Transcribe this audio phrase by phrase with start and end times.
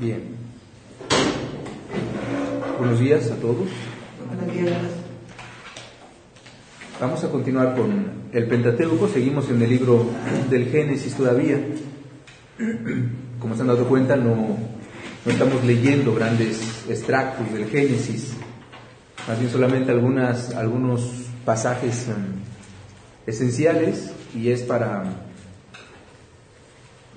[0.00, 0.22] Bien.
[2.78, 3.68] Buenos días a todos.
[6.98, 9.08] Vamos a continuar con el Pentateuco.
[9.08, 10.06] Seguimos en el libro
[10.48, 11.60] del Génesis todavía.
[13.38, 14.56] Como se han dado cuenta, no,
[15.26, 18.32] no estamos leyendo grandes extractos del Génesis,
[19.28, 22.40] más bien solamente algunas, algunos pasajes um,
[23.26, 25.04] esenciales y es para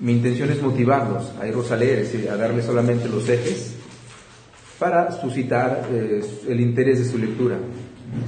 [0.00, 3.76] mi intención es motivarlos a irlos a leer, a darles solamente los ejes
[4.78, 7.56] para suscitar eh, el interés de su lectura,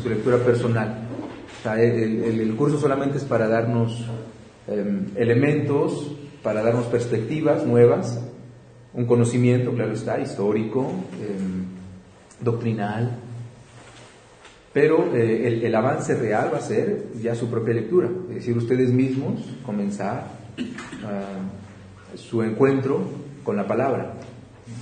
[0.02, 1.08] su lectura personal.
[1.76, 4.06] el, curso solamente es para darnos
[4.68, 8.22] em, elementos, para darnos perspectivas nuevas,
[8.94, 10.88] un conocimiento, claro está, histórico,
[11.20, 11.64] em,
[12.40, 13.18] doctrinal,
[14.72, 18.56] pero eh, el, el, avance real va a ser ya su propia lectura, es decir,
[18.56, 20.35] ustedes mismos comenzar
[22.14, 23.00] su encuentro
[23.44, 24.14] con la palabra,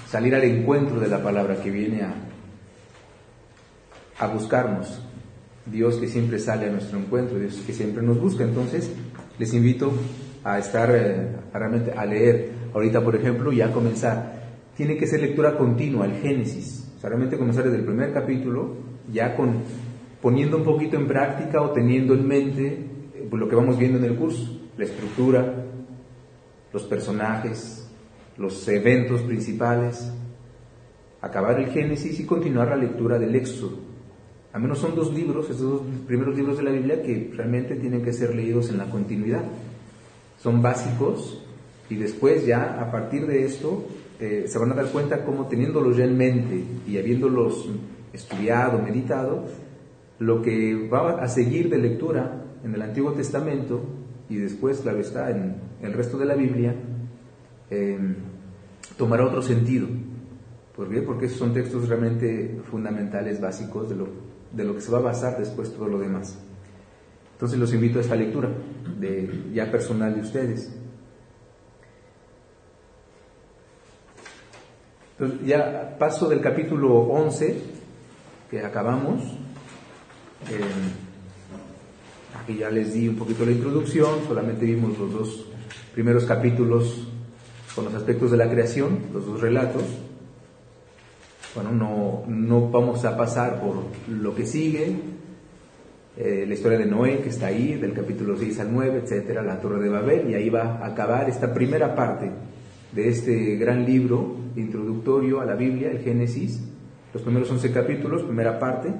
[0.08, 2.14] salir al encuentro de la palabra que viene a,
[4.18, 5.00] a buscarnos.
[5.66, 8.44] Dios que siempre sale a nuestro encuentro, Dios que siempre nos busca.
[8.44, 8.90] Entonces,
[9.38, 9.92] les invito
[10.44, 12.50] a estar eh, realmente a leer.
[12.74, 14.44] Ahorita, por ejemplo, ya comenzar.
[14.76, 16.92] Tiene que ser lectura continua, el Génesis.
[16.96, 18.76] O sea, realmente comenzar desde el primer capítulo,
[19.10, 19.62] ya con
[20.20, 22.66] poniendo un poquito en práctica o teniendo en mente
[23.14, 25.63] eh, lo que vamos viendo en el curso, la estructura,
[26.74, 27.86] los personajes,
[28.36, 30.10] los eventos principales,
[31.22, 33.78] acabar el Génesis y continuar la lectura del Éxodo.
[34.52, 38.02] Al menos son dos libros, esos dos primeros libros de la Biblia que realmente tienen
[38.02, 39.44] que ser leídos en la continuidad.
[40.42, 41.44] Son básicos
[41.88, 43.84] y después ya a partir de esto
[44.18, 47.68] eh, se van a dar cuenta cómo teniéndolos ya en mente y habiéndolos
[48.12, 49.44] estudiado, meditado,
[50.18, 53.80] lo que va a seguir de lectura en el Antiguo Testamento
[54.28, 56.74] y después, claro está, en el resto de la Biblia,
[57.70, 57.98] eh,
[58.96, 59.86] tomará otro sentido.
[60.74, 61.02] ¿Por qué?
[61.02, 64.08] Porque esos son textos realmente fundamentales, básicos, de lo,
[64.52, 66.38] de lo que se va a basar después todo lo demás.
[67.32, 68.50] Entonces los invito a esta lectura
[68.98, 70.76] de, ya personal de ustedes.
[75.12, 77.56] Entonces, ya paso del capítulo 11,
[78.50, 79.22] que acabamos.
[80.50, 81.04] Eh,
[82.44, 85.46] Aquí ya les di un poquito la introducción, solamente vimos los dos
[85.94, 87.06] primeros capítulos
[87.74, 89.82] con los aspectos de la creación, los dos relatos.
[91.54, 93.76] Bueno, no, no vamos a pasar por
[94.08, 94.96] lo que sigue,
[96.16, 99.60] eh, la historia de Noé, que está ahí, del capítulo 6 al 9, etcétera, la
[99.60, 102.30] Torre de Babel, y ahí va a acabar esta primera parte
[102.92, 106.60] de este gran libro introductorio a la Biblia, el Génesis,
[107.12, 108.92] los primeros 11 capítulos, primera parte.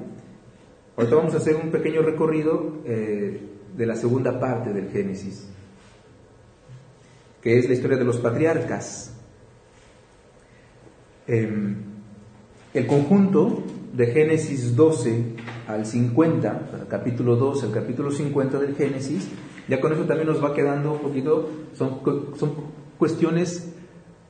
[0.96, 3.40] Ahorita vamos a hacer un pequeño recorrido eh,
[3.76, 5.48] de la segunda parte del Génesis,
[7.44, 9.12] que es la historia de los patriarcas.
[11.26, 11.76] Em,
[12.72, 13.62] el conjunto
[13.92, 15.24] de Génesis 12
[15.68, 19.28] al 50, el capítulo 12 al capítulo 50 del Génesis,
[19.68, 22.00] ya con eso también nos va quedando un poquito, son,
[22.38, 22.54] son
[22.98, 23.70] cuestiones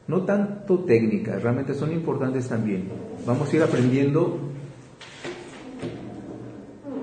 [0.09, 2.89] no tanto técnicas, realmente son importantes también.
[3.25, 4.41] Vamos a ir aprendiendo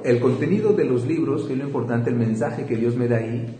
[0.03, 3.17] el contenido de los libros, que es lo importante, el mensaje que Dios me da
[3.17, 3.57] ahí,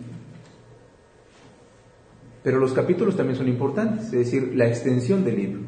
[2.44, 5.60] pero los capítulos también son importantes, es decir, la extensión del libro.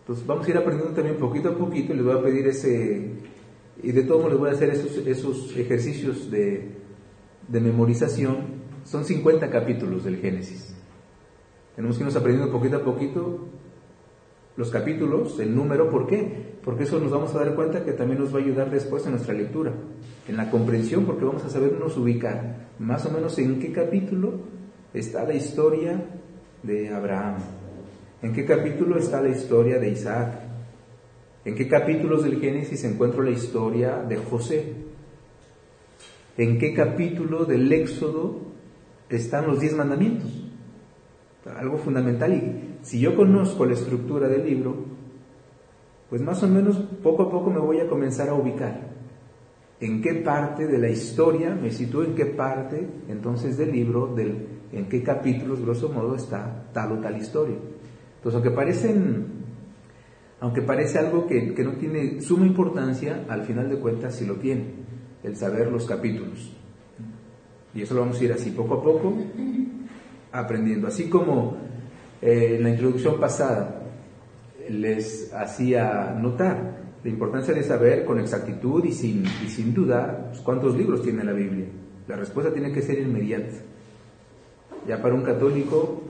[0.00, 3.10] Entonces vamos a ir aprendiendo también poquito a poquito y les voy a pedir ese,
[3.82, 6.70] y de todo modo les voy a hacer esos, esos ejercicios de,
[7.48, 8.64] de memorización.
[8.84, 10.76] Son 50 capítulos del Génesis.
[11.74, 13.48] Tenemos que irnos aprendiendo poquito a poquito
[14.56, 16.54] los capítulos, el número, ¿por qué?
[16.62, 19.12] Porque eso nos vamos a dar cuenta que también nos va a ayudar después en
[19.12, 19.72] nuestra lectura,
[20.28, 24.53] en la comprensión, porque vamos a sabernos ubicar más o menos en qué capítulo
[24.94, 26.00] está la historia
[26.62, 27.36] de Abraham,
[28.22, 30.32] en qué capítulo está la historia de Isaac,
[31.44, 34.72] en qué capítulos del Génesis encuentro la historia de José,
[36.38, 38.38] en qué capítulo del Éxodo
[39.10, 40.30] están los diez mandamientos,
[41.58, 44.76] algo fundamental y si yo conozco la estructura del libro,
[46.08, 48.94] pues más o menos poco a poco me voy a comenzar a ubicar.
[49.80, 52.04] ¿En qué parte de la historia me sitúo?
[52.04, 54.14] ¿En qué parte entonces del libro?
[54.14, 57.56] Del, ¿En qué capítulos, grosso modo, está tal o tal historia?
[58.16, 59.26] Entonces, aunque parecen,
[60.40, 64.64] aunque parece algo que, no tiene suma importancia, al final de cuentas sí lo tiene,
[65.22, 66.52] el saber los capítulos.
[67.74, 69.14] Y eso lo vamos a ir así poco a poco
[70.32, 70.88] aprendiendo.
[70.88, 71.56] Así como
[72.22, 73.82] eh, en la introducción pasada
[74.68, 80.40] les hacía notar la importancia de saber con exactitud y sin, y sin dudar pues,
[80.40, 81.66] cuántos libros tiene la Biblia.
[82.08, 83.54] La respuesta tiene que ser inmediata.
[84.86, 86.02] Ya para un católico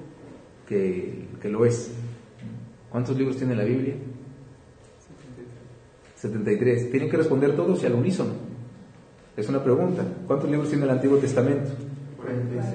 [0.68, 1.90] que, que lo es.
[2.90, 3.94] ¿Cuántos libros tiene la Biblia?
[6.16, 6.90] 73.
[6.90, 8.32] Tienen que responder todos y al unísono.
[9.36, 10.04] Es una pregunta.
[10.26, 11.70] ¿Cuántos libros tiene el Antiguo Testamento?
[12.16, 12.74] 46.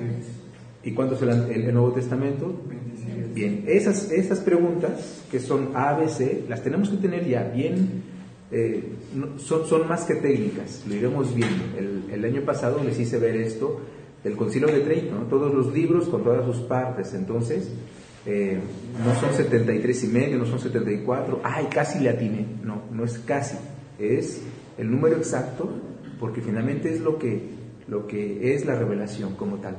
[0.83, 2.53] ¿Y cuántos el, el, el Nuevo Testamento?
[2.67, 3.33] 27.
[3.33, 8.03] Bien, esas, esas preguntas que son A, B, C, las tenemos que tener ya bien,
[8.51, 8.93] eh,
[9.37, 11.63] son, son más que técnicas, lo iremos viendo.
[11.77, 13.81] El, el año pasado les hice ver esto
[14.23, 15.21] del Concilio de Trento, ¿no?
[15.25, 17.69] todos los libros con todas sus partes, entonces
[18.25, 18.59] eh,
[19.05, 23.17] no son 73 y medio, no son 74, ay, casi le atiné, no, no es
[23.19, 23.57] casi,
[23.97, 24.41] es
[24.77, 25.69] el número exacto
[26.19, 27.41] porque finalmente es lo que,
[27.87, 29.77] lo que es la revelación como tal.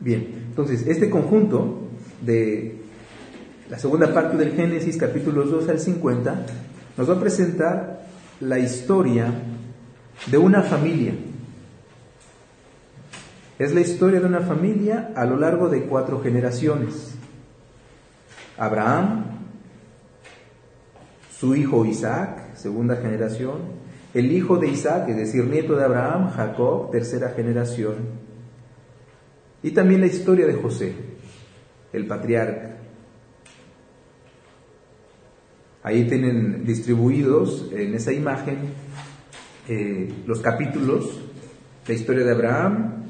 [0.00, 1.88] Bien, entonces este conjunto
[2.20, 2.82] de
[3.70, 6.46] la segunda parte del Génesis, capítulos 2 al 50,
[6.96, 8.06] nos va a presentar
[8.40, 9.32] la historia
[10.26, 11.14] de una familia.
[13.58, 17.14] Es la historia de una familia a lo largo de cuatro generaciones.
[18.58, 19.26] Abraham,
[21.38, 26.90] su hijo Isaac, segunda generación, el hijo de Isaac, es decir, nieto de Abraham, Jacob,
[26.90, 27.94] tercera generación,
[29.62, 30.92] y también la historia de José,
[31.92, 32.76] el patriarca.
[35.82, 38.58] Ahí tienen distribuidos en esa imagen
[39.68, 41.20] eh, los capítulos,
[41.86, 43.03] la historia de Abraham,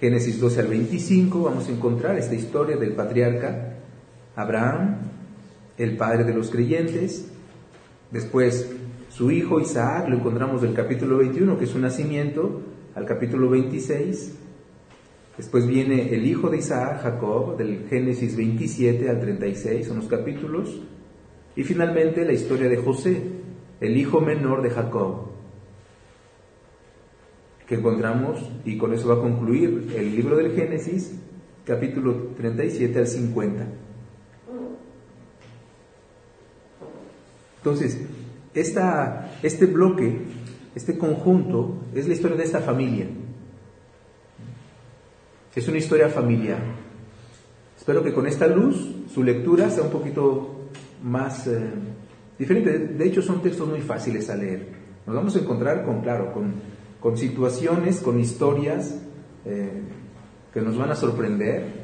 [0.00, 3.76] Génesis 12 al 25, vamos a encontrar esta historia del patriarca
[4.34, 4.96] Abraham,
[5.76, 7.28] el padre de los creyentes,
[8.10, 8.70] después
[9.10, 12.62] su hijo Isaac, lo encontramos del capítulo 21, que es su nacimiento,
[12.94, 14.38] al capítulo 26,
[15.40, 20.82] Después viene el hijo de Isaac, Jacob, del Génesis 27 al 36, son los capítulos.
[21.56, 23.22] Y finalmente la historia de José,
[23.80, 25.30] el hijo menor de Jacob,
[27.70, 31.12] que encontramos, y con eso va a concluir el libro del Génesis,
[31.64, 33.66] capítulo 37 al 50.
[37.58, 38.00] Entonces,
[38.54, 40.18] esta, este bloque,
[40.74, 43.06] este conjunto, es la historia de esta familia.
[45.54, 46.58] Es una historia familiar.
[47.78, 50.70] Espero que con esta luz su lectura sea un poquito
[51.04, 51.70] más eh,
[52.36, 52.76] diferente.
[52.78, 54.66] De hecho, son textos muy fáciles a leer.
[55.06, 58.94] Nos vamos a encontrar con, claro, con, con situaciones, con historias
[59.44, 59.82] eh,
[60.52, 61.80] que nos van a sorprender.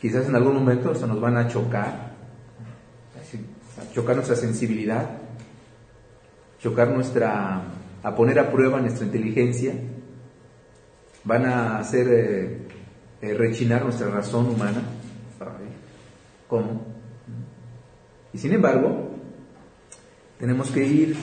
[0.00, 2.12] Quizás en algún momento hasta nos van a chocar,
[3.78, 5.18] a chocar nuestra sensibilidad,
[6.60, 7.62] chocar nuestra,
[8.02, 9.74] a poner a prueba nuestra inteligencia
[11.24, 12.58] van a hacer eh,
[13.20, 14.82] eh, rechinar nuestra razón humana.
[16.48, 16.84] ¿Cómo?
[18.32, 19.10] Y sin embargo,
[20.38, 21.16] tenemos que ir,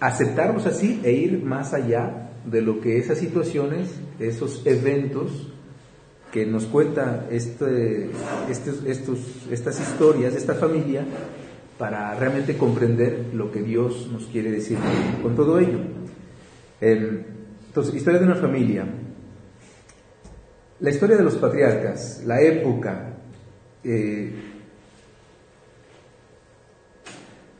[0.00, 5.52] aceptarlos así e ir más allá de lo que esas situaciones, esos eventos
[6.32, 8.10] que nos cuenta este,
[8.48, 9.18] estos, estos,
[9.50, 11.04] estas historias esta familia
[11.76, 14.78] para realmente comprender lo que Dios nos quiere decir
[15.22, 15.80] con todo ello.
[16.80, 17.24] Eh,
[17.66, 18.84] entonces, historia de una familia.
[20.80, 23.14] La historia de los patriarcas, la época,
[23.84, 24.32] eh,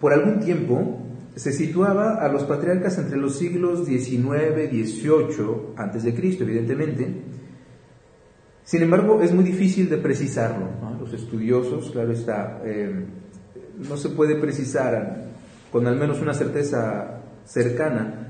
[0.01, 6.15] por algún tiempo se situaba a los patriarcas entre los siglos XIX, XVIII, antes de
[6.15, 7.09] Cristo, evidentemente.
[8.65, 10.67] Sin embargo, es muy difícil de precisarlo.
[10.99, 13.05] Los estudiosos, claro está, eh,
[13.89, 15.31] no se puede precisar
[15.73, 18.21] con al menos una certeza cercana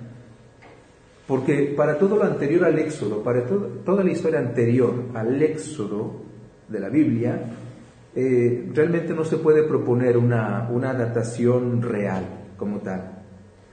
[1.30, 6.22] porque para todo lo anterior al Éxodo, para toda la historia anterior al Éxodo
[6.66, 7.40] de la Biblia,
[8.16, 13.24] eh, realmente no se puede proponer una, una, datación real como tal.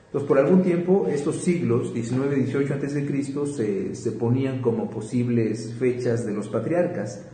[0.05, 4.61] Entonces, por algún tiempo, estos siglos, 19 y 18 antes de Cristo, se, se, ponían
[4.61, 7.25] como posibles fechas de los patriarcas.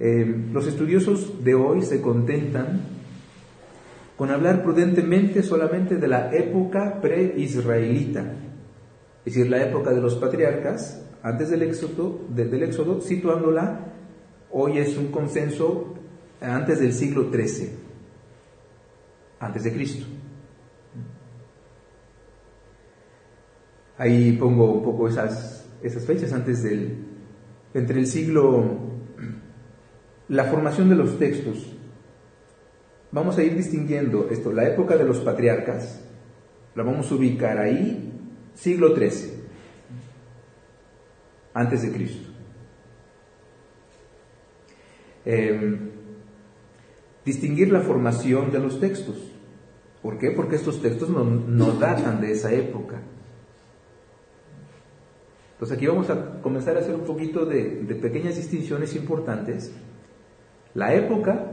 [0.00, 2.80] Eh, los estudiosos de hoy se contentan
[4.16, 8.32] con hablar prudentemente solamente de la época pre-israelita,
[9.24, 13.92] es decir, la época de los patriarcas, antes del éxodo, de, del éxodo, situándola,
[14.50, 15.94] hoy es un consenso
[16.40, 17.70] antes del siglo XIII,
[19.38, 20.06] antes de Cristo.
[24.02, 27.06] Ahí pongo un poco esas, esas fechas antes del,
[27.72, 28.64] entre el siglo,
[30.26, 31.72] la formación de los textos.
[33.12, 36.04] Vamos a ir distinguiendo esto, la época de los patriarcas,
[36.74, 38.12] la vamos a ubicar ahí
[38.54, 39.34] siglo XIII,
[41.54, 42.28] antes de Cristo.
[45.24, 45.78] Eh,
[47.24, 49.30] distinguir la formación de los textos.
[50.02, 50.32] ¿Por qué?
[50.32, 53.00] Porque estos textos no, no, datan de esa época.
[55.62, 59.70] Entonces aquí vamos a comenzar a hacer un poquito de, pequeñas distinciones importantes
[60.74, 61.52] La época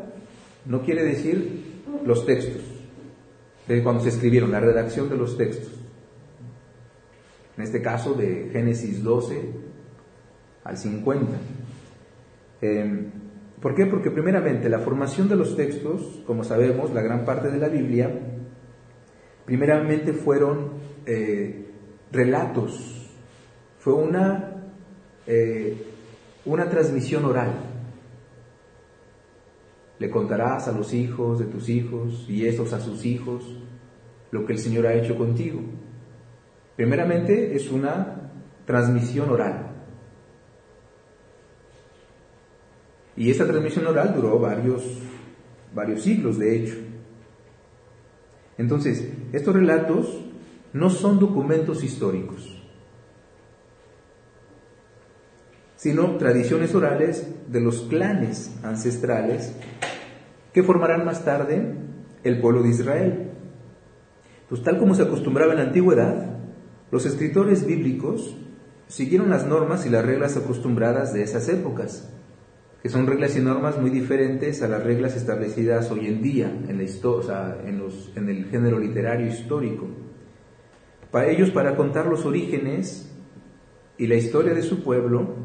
[0.65, 2.63] no quiere decir los textos,
[3.67, 5.71] de cuando se escribieron, la redacción de los textos.
[7.55, 9.41] En este caso de Génesis 12
[10.63, 11.31] al 50.
[12.61, 13.11] Em,
[13.61, 13.85] ¿Por qué?
[13.85, 18.09] Porque primeramente la formación de los textos, como sabemos, la gran parte de la Biblia,
[19.45, 20.71] primeramente fueron
[21.05, 21.67] eh,
[22.11, 22.98] relatos,
[23.79, 24.63] fue una,
[25.25, 25.85] eh,
[26.45, 27.53] una transmisión oral.
[29.97, 33.43] Le contarás a los hijos de tus hijos y esos a sus hijos
[34.31, 35.61] lo que el Señor ha hecho contigo.
[36.75, 38.31] Primeramente es una
[38.65, 39.65] transmisión oral.
[43.17, 44.83] Y esta transmisión oral duró varios,
[45.73, 46.75] varios siglos, de hecho.
[48.57, 50.21] Entonces, estos relatos
[50.71, 52.58] no son documentos históricos,
[55.79, 59.55] sino tradiciones orales de los clanes ancestrales
[60.51, 61.73] que formarán más tarde
[62.25, 63.31] el pueblo de Israel.
[64.49, 66.37] Pues tal como se acostumbraba en la antigüedad,
[66.91, 68.35] los escritores bíblicos
[68.87, 72.11] siguieron las normas y las reglas acostumbradas de esas épocas
[72.83, 76.81] que son reglas y normas muy diferentes a las reglas establecidas hoy en día en,
[76.81, 79.87] el género literario histórico.
[81.09, 83.13] Para ellos, para contar los orígenes
[83.97, 85.35] y la historia de su pueblo,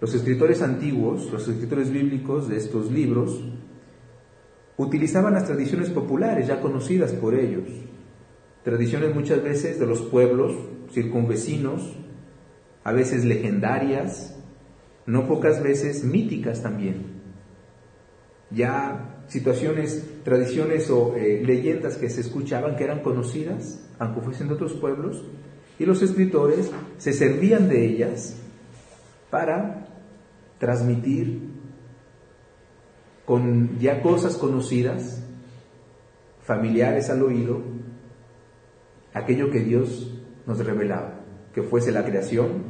[0.00, 3.44] los escritores antiguos, los escritores bíblicos de estos libros,
[4.76, 7.68] utilizaban las tradiciones populares ya conocidas por ellos,
[8.64, 10.54] tradiciones muchas veces de los pueblos
[10.92, 11.96] circunvecinos,
[12.82, 14.36] a veces legendarias,
[15.04, 17.20] no pocas veces míticas también.
[18.50, 24.54] Ya situaciones, tradiciones o eh, leyendas que se escuchaban que eran conocidas, aunque fuesen de
[24.54, 25.24] otros pueblos,
[25.78, 28.36] y los escritores se servían de ellas
[29.30, 29.89] para
[30.60, 31.40] transmitir
[33.24, 35.24] con ya cosas conocidas,
[36.42, 37.62] familiares al oído,
[39.14, 40.14] aquello que Dios
[40.46, 41.20] nos revelaba,
[41.54, 42.64] que fuese la creación,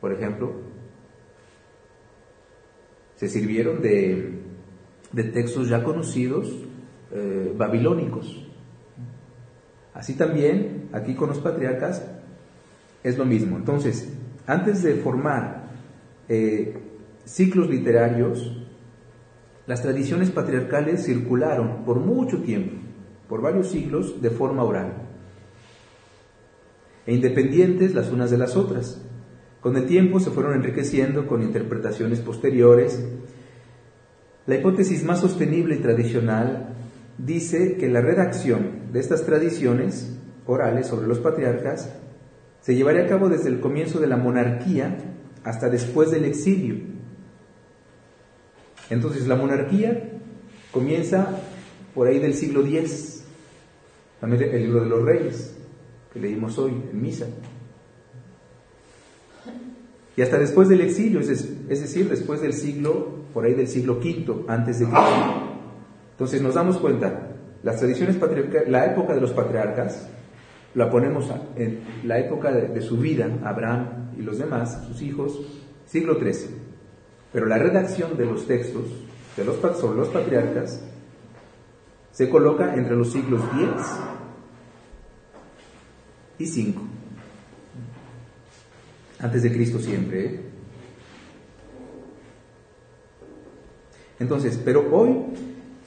[0.00, 0.52] por ejemplo,
[3.16, 4.40] se sirvieron de,
[5.32, 6.52] textos ya conocidos
[7.12, 8.46] eh, babilónicos.
[9.94, 12.06] Así también, aquí con los patriarcas,
[13.02, 13.56] es lo mismo.
[13.56, 14.12] Entonces,
[14.46, 15.59] antes de formar
[16.30, 16.78] eh,
[17.24, 18.56] ciclos literarios,
[19.66, 22.76] las tradiciones patriarcales circularon por mucho tiempo,
[23.28, 24.92] por varios siglos, de forma oral,
[27.04, 29.04] e independientes las unas de las otras.
[29.60, 33.04] Con el tiempo se fueron enriqueciendo con interpretaciones posteriores.
[34.46, 36.76] La hipótesis más sostenible y tradicional
[37.18, 41.92] dice que la redacción de estas tradiciones orales sobre los patriarcas
[42.60, 44.96] se llevaría a cabo desde el comienzo de la monarquía
[45.44, 46.76] hasta después del exilio.
[48.88, 50.10] Entonces la monarquía
[50.70, 51.40] comienza
[51.94, 53.24] por ahí del siglo X,
[54.20, 55.56] también el libro de los reyes,
[56.12, 57.26] que leímos hoy en misa
[60.20, 61.28] y hasta después del exilio, es,
[61.66, 65.54] decir, después del siglo, por ahí del siglo V antes de Cristo.
[66.10, 67.28] Entonces nos damos cuenta,
[67.62, 70.10] las tradiciones patriarcales, la época de los patriarcas,
[70.74, 75.40] la ponemos en la época de, su vida, Abraham y los demás, sus hijos,
[75.86, 76.50] siglo XIII.
[77.32, 78.84] Pero la redacción de los textos
[79.36, 80.82] de los, sobre los patriarcas
[82.12, 83.40] se coloca entre los siglos
[86.38, 86.74] X y V
[89.20, 90.24] antes de Cristo siempre.
[90.24, 90.40] ¿eh?
[94.18, 95.16] Entonces, pero hoy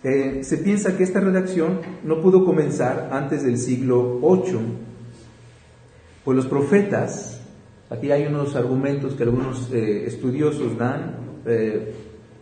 [0.04, 4.60] eh, se piensa que esta redacción no pudo comenzar antes del siglo VIII,
[6.24, 7.43] pues los profetas,
[7.90, 11.18] aquí hay unos argumentos que algunos eh, estudiosos dan,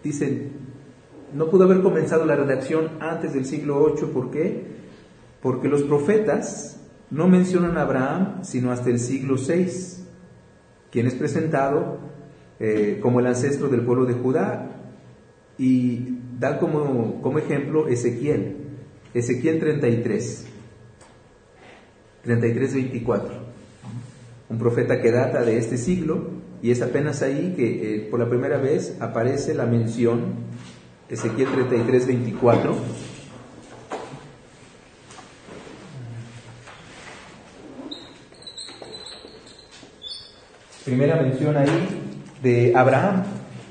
[0.03, 0.51] dicen,
[1.33, 4.65] no pudo haber comenzado la redacción antes del siglo VIII, ¿por qué?
[5.41, 6.79] Porque los profetas
[7.09, 9.67] no mencionan a Abraham sino hasta el siglo VI
[10.91, 11.97] quien es presentado
[12.59, 14.69] eh, como el ancestro del pueblo de Judá
[15.57, 18.57] y da como, como ejemplo Ezequiel,
[19.13, 20.45] Ezequiel 33,
[22.23, 23.40] 33, 24,
[24.51, 26.27] un profeta que data de este siglo
[26.61, 30.33] y es apenas ahí que eh, por la primera vez aparece la mención,
[31.09, 32.75] Ezequiel 33, 24,
[40.83, 41.87] primera mención ahí
[42.43, 43.23] de Abraham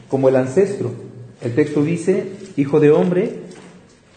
[0.08, 0.92] como el ancestro.
[1.42, 3.40] El texto dice, hijo de hombre,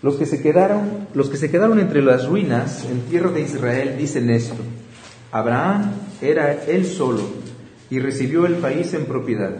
[0.02, 3.96] los que se quedaron, los que se quedaron entre las ruinas en tierra de Israel
[3.98, 4.56] dicen esto.
[5.34, 5.92] Abraham
[6.24, 7.22] era él solo
[7.90, 9.56] y recibió el país en propiedad.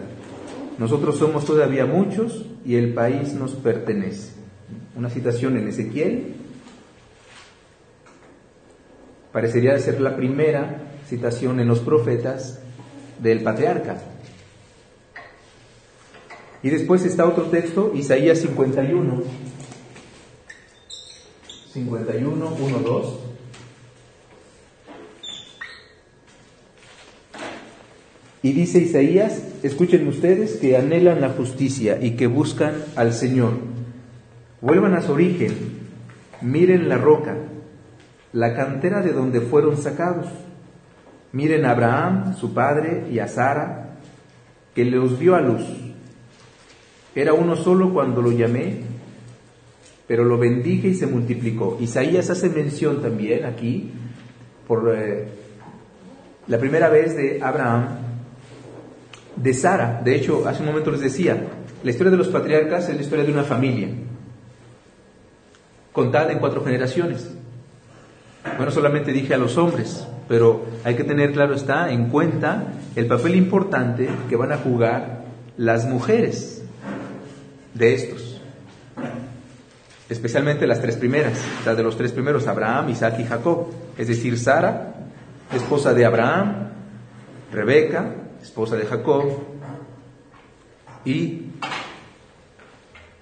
[0.78, 4.32] nosotros somos todavía muchos y el país nos pertenece.
[4.96, 6.34] Una citación en Ezequiel
[9.32, 12.60] parecería ser la primera citación en los profetas
[13.20, 14.02] del patriarca.
[16.62, 19.22] Y después está otro texto, Isaías 51.
[21.72, 23.23] 51, 1, 2.
[28.44, 33.52] Y dice Isaías, escuchen ustedes, que anhelan la justicia y que buscan al Señor.
[34.60, 35.54] Vuelvan a su origen,
[36.42, 37.38] miren la roca,
[38.34, 40.26] la cantera de donde fueron sacados.
[41.32, 43.96] Miren a Abraham, su padre, y a Sara,
[44.74, 45.64] que los dio a luz.
[47.14, 48.82] Era uno solo cuando lo llamé,
[50.06, 51.78] pero lo bendije y se multiplicó.
[51.80, 53.90] Isaías hace mención también aquí,
[54.68, 55.28] por eh,
[56.46, 58.03] la primera vez de Abraham,
[59.36, 60.00] de Sara.
[60.04, 61.36] De hecho, hace un momento les decía,
[61.82, 63.88] la historia de los patriarcas es la historia de una familia,
[65.92, 67.30] contada en cuatro generaciones.
[68.56, 72.64] Bueno, solamente dije a los hombres, pero hay que tener claro está en cuenta
[72.94, 75.24] el papel importante que van a jugar
[75.56, 76.62] las mujeres
[77.74, 78.40] de estos.
[80.08, 83.68] Especialmente las tres primeras, las de los tres primeros, Abraham, Isaac y Jacob.
[83.96, 84.94] Es decir, Sara,
[85.52, 86.68] esposa de Abraham,
[87.52, 89.24] Rebeca, esposa de Jacob,
[91.06, 91.46] y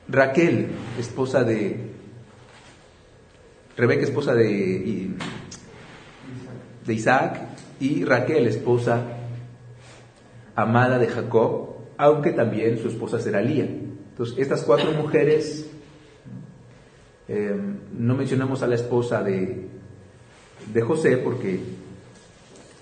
[0.09, 1.93] Raquel, esposa de
[3.77, 5.11] Rebeca, esposa de,
[6.85, 7.41] de Isaac,
[7.79, 9.01] y Raquel, esposa
[10.57, 13.65] amada de Jacob, aunque también su esposa será Lía.
[13.65, 15.71] Entonces, estas cuatro mujeres,
[17.29, 17.57] eh,
[17.97, 19.69] no mencionamos a la esposa de,
[20.73, 21.61] de José porque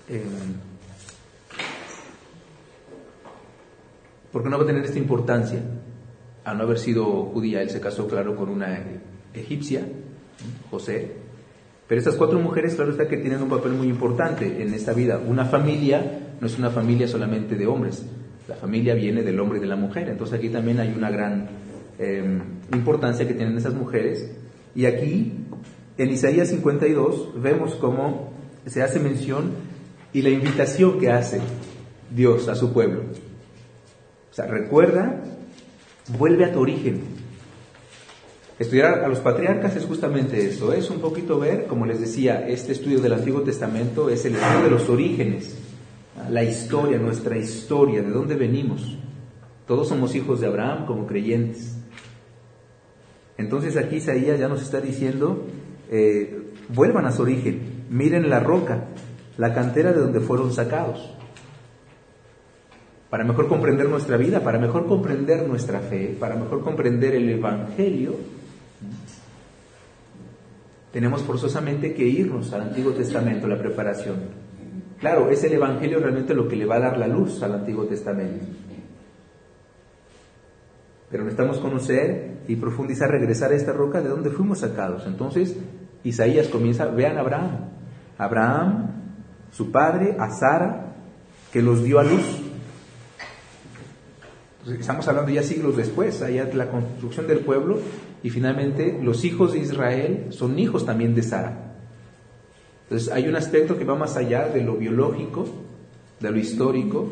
[0.09, 0.23] eh,
[4.31, 5.59] porque no va a tener esta importancia.
[6.43, 8.79] A no haber sido judía, él se casó, claro, con una
[9.33, 9.85] egipcia,
[10.69, 11.11] José.
[11.87, 15.21] Pero estas cuatro mujeres, claro está que tienen un papel muy importante en esta vida.
[15.27, 18.03] Una familia no es una familia solamente de hombres,
[18.47, 20.09] la familia viene del hombre y de la mujer.
[20.09, 21.47] Entonces aquí también hay una gran
[21.99, 22.41] em,
[22.73, 24.31] importancia que tienen esas mujeres.
[24.73, 25.33] Y aquí,
[25.97, 28.33] en Isaías 52, vemos cómo
[28.65, 29.51] se hace mención
[30.13, 31.39] y la invitación que hace
[32.09, 33.03] Dios a su pueblo.
[34.31, 35.21] O sea, recuerda,
[36.17, 37.01] vuelve a tu origen.
[38.57, 42.71] Estudiar a los patriarcas es justamente eso, es un poquito ver, como les decía, este
[42.71, 45.57] estudio del Antiguo Testamento es el estudio de los orígenes,
[46.29, 48.97] la historia, nuestra historia, de dónde venimos.
[49.67, 51.75] Todos somos hijos de Abraham como creyentes.
[53.37, 55.45] Entonces aquí Isaías ya nos está diciendo,
[55.89, 58.85] eh, vuelvan a su origen, miren la roca,
[59.37, 61.17] la cantera de donde fueron sacados
[63.11, 68.15] para mejor comprender nuestra vida, para mejor comprender nuestra fe, para mejor comprender el Evangelio,
[70.93, 74.15] tenemos forzosamente que irnos al Antiguo Testamento, la preparación.
[74.97, 77.83] Claro, es el Evangelio realmente lo que le va a dar la luz al Antiguo
[77.83, 78.45] Testamento.
[81.09, 85.05] Pero necesitamos conocer y profundizar, regresar a esta roca de donde fuimos sacados.
[85.05, 85.57] Entonces,
[86.05, 87.71] Isaías comienza, vean a Abraham.
[88.17, 88.91] Abraham,
[89.51, 90.93] su padre, a Sara,
[91.51, 92.40] que los dio a luz.
[94.67, 97.79] Estamos hablando ya siglos después, allá de la construcción del pueblo,
[98.21, 101.73] y finalmente los hijos de Israel son hijos también de Sara.
[102.83, 105.47] Entonces hay un aspecto que va más allá de lo biológico,
[106.19, 107.07] de lo histórico.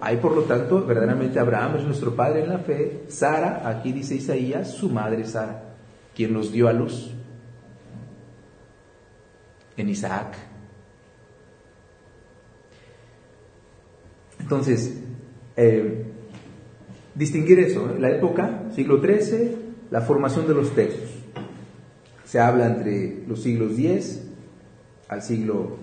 [0.00, 4.16] Hay por lo tanto, verdaderamente Abraham es nuestro padre en la fe, Sara, aquí dice
[4.16, 5.76] Isaías, su madre Sara,
[6.16, 7.12] quien los dio a luz
[9.76, 10.36] en Isaac.
[14.40, 15.00] Entonces,
[15.56, 16.09] eh,
[17.14, 19.56] distinguir eso, la época, siglo XIII,
[19.90, 21.10] la formación de los textos.
[22.24, 24.22] Se habla entre los siglos X
[25.08, 25.78] al siglo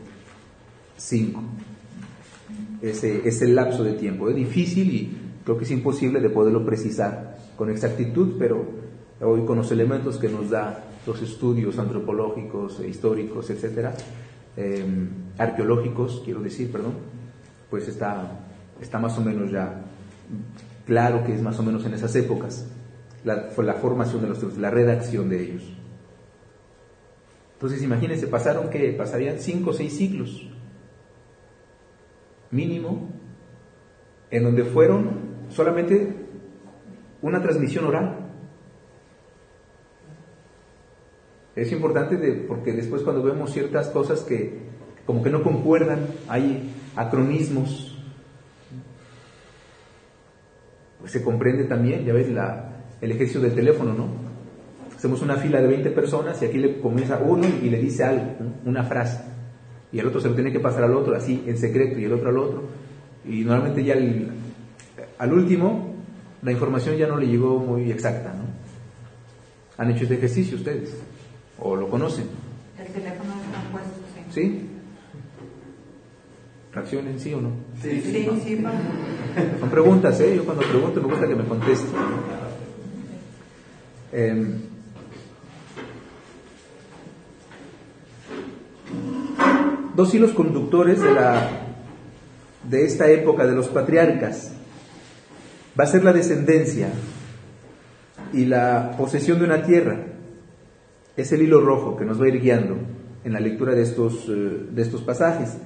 [0.97, 1.33] V.
[2.81, 4.29] Ese es el lapso de tiempo.
[4.29, 8.65] Es difícil y creo que es imposible de poderlo precisar con exactitud, pero
[9.21, 13.93] hoy con los elementos que nos da los estudios antropológicos, e históricos, etcétera,
[14.55, 16.93] em, arqueológicos, quiero decir, perdón,
[17.69, 18.45] pues está,
[18.81, 19.83] está más o menos ya
[20.87, 22.65] Claro que es más o menos en esas épocas,
[23.25, 25.63] la, la formación de los textos, la redacción de ellos.
[27.55, 30.49] Entonces imagínense, pasaron que pasarían cinco o seis siglos,
[32.51, 33.09] mínimo,
[34.31, 35.09] en donde fueron
[35.49, 36.15] solamente
[37.21, 38.31] una transmisión oral.
[41.53, 42.15] Es importante
[42.47, 44.67] porque después cuando vemos ciertas cosas que
[45.05, 47.96] como que no concuerdan, hay acronismos,
[51.07, 52.69] se comprende también, ya ves, la,
[53.01, 54.07] el ejercicio del teléfono, ¿no?
[54.95, 58.35] Hacemos una fila de 20 personas y aquí le comienza uno y le dice algo,
[58.65, 59.23] una frase.
[59.91, 62.13] Y el otro se lo tiene que pasar al otro, así, en secreto, y el
[62.13, 62.63] otro al otro.
[63.25, 63.95] Y normalmente ya
[65.19, 65.95] al último,
[66.41, 68.45] la información ya no le llegó muy exacta, ¿no?
[69.77, 70.97] ¿Han hecho este ejercicio ustedes?
[71.59, 72.25] ¿O lo conocen?
[72.79, 73.99] El teléfono está puesto,
[74.31, 74.41] sí.
[74.41, 74.66] ¿Sí?
[76.77, 77.49] ¿Reaccionen sí o no?
[77.81, 78.63] Sí, sí, sí.
[79.59, 80.35] Son preguntas, ¿eh?
[80.35, 81.89] Yo cuando pregunto me gusta que me contesten.
[84.13, 84.45] Eh,
[89.95, 91.49] dos hilos conductores de, la,
[92.69, 94.51] de esta época de los patriarcas.
[95.79, 96.89] Va a ser la descendencia
[98.33, 99.97] y la posesión de una tierra.
[101.15, 102.77] Es el hilo rojo que nos va a ir guiando
[103.23, 105.57] en la lectura de estos, eh, de estos pasajes.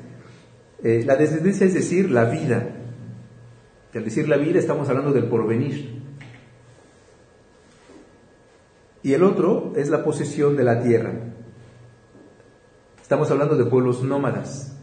[0.84, 2.70] Eh, la descendencia es decir, la vida.
[3.94, 6.02] Y al decir la vida estamos hablando del porvenir.
[9.04, 11.12] Y el otro es la posesión de la tierra.
[13.02, 14.78] Estamos hablando de pueblos nómadas.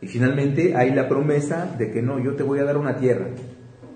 [0.00, 3.28] Y finalmente hay la promesa de que no, yo te voy a dar una tierra.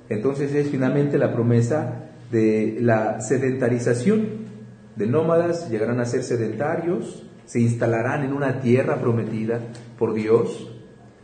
[0.09, 4.47] Entonces es finalmente la promesa de la sedentarización.
[4.95, 9.61] De nómadas llegarán a ser sedentarios, se instalarán en una tierra prometida
[9.99, 10.69] por Dios,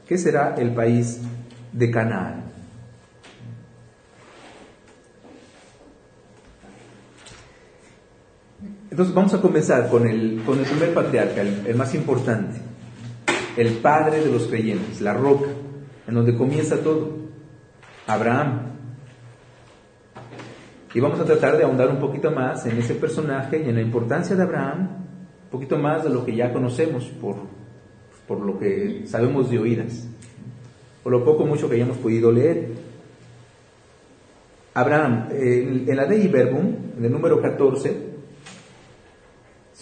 [0.07, 1.21] que será el país
[1.73, 2.43] de Canaán.
[8.91, 12.61] Entonces vamos a comenzar con el, con el primer patriarca, el, más importante,
[13.57, 15.49] el padre de los creyentes, la roca,
[16.07, 17.17] en donde comienza todo,
[18.07, 18.73] Abraham.
[20.93, 23.81] Y vamos a tratar de ahondar un poquito más en ese personaje y en la
[23.81, 25.02] importancia de Abraham,
[25.53, 27.37] poquito más de lo que ya conocemos por,
[28.27, 30.09] por lo que sabemos de oídas,
[31.05, 32.71] por lo poco mucho que hayamos podido leer.
[34.75, 38.13] Abraham, en, la Dei Verbum, en el número 14,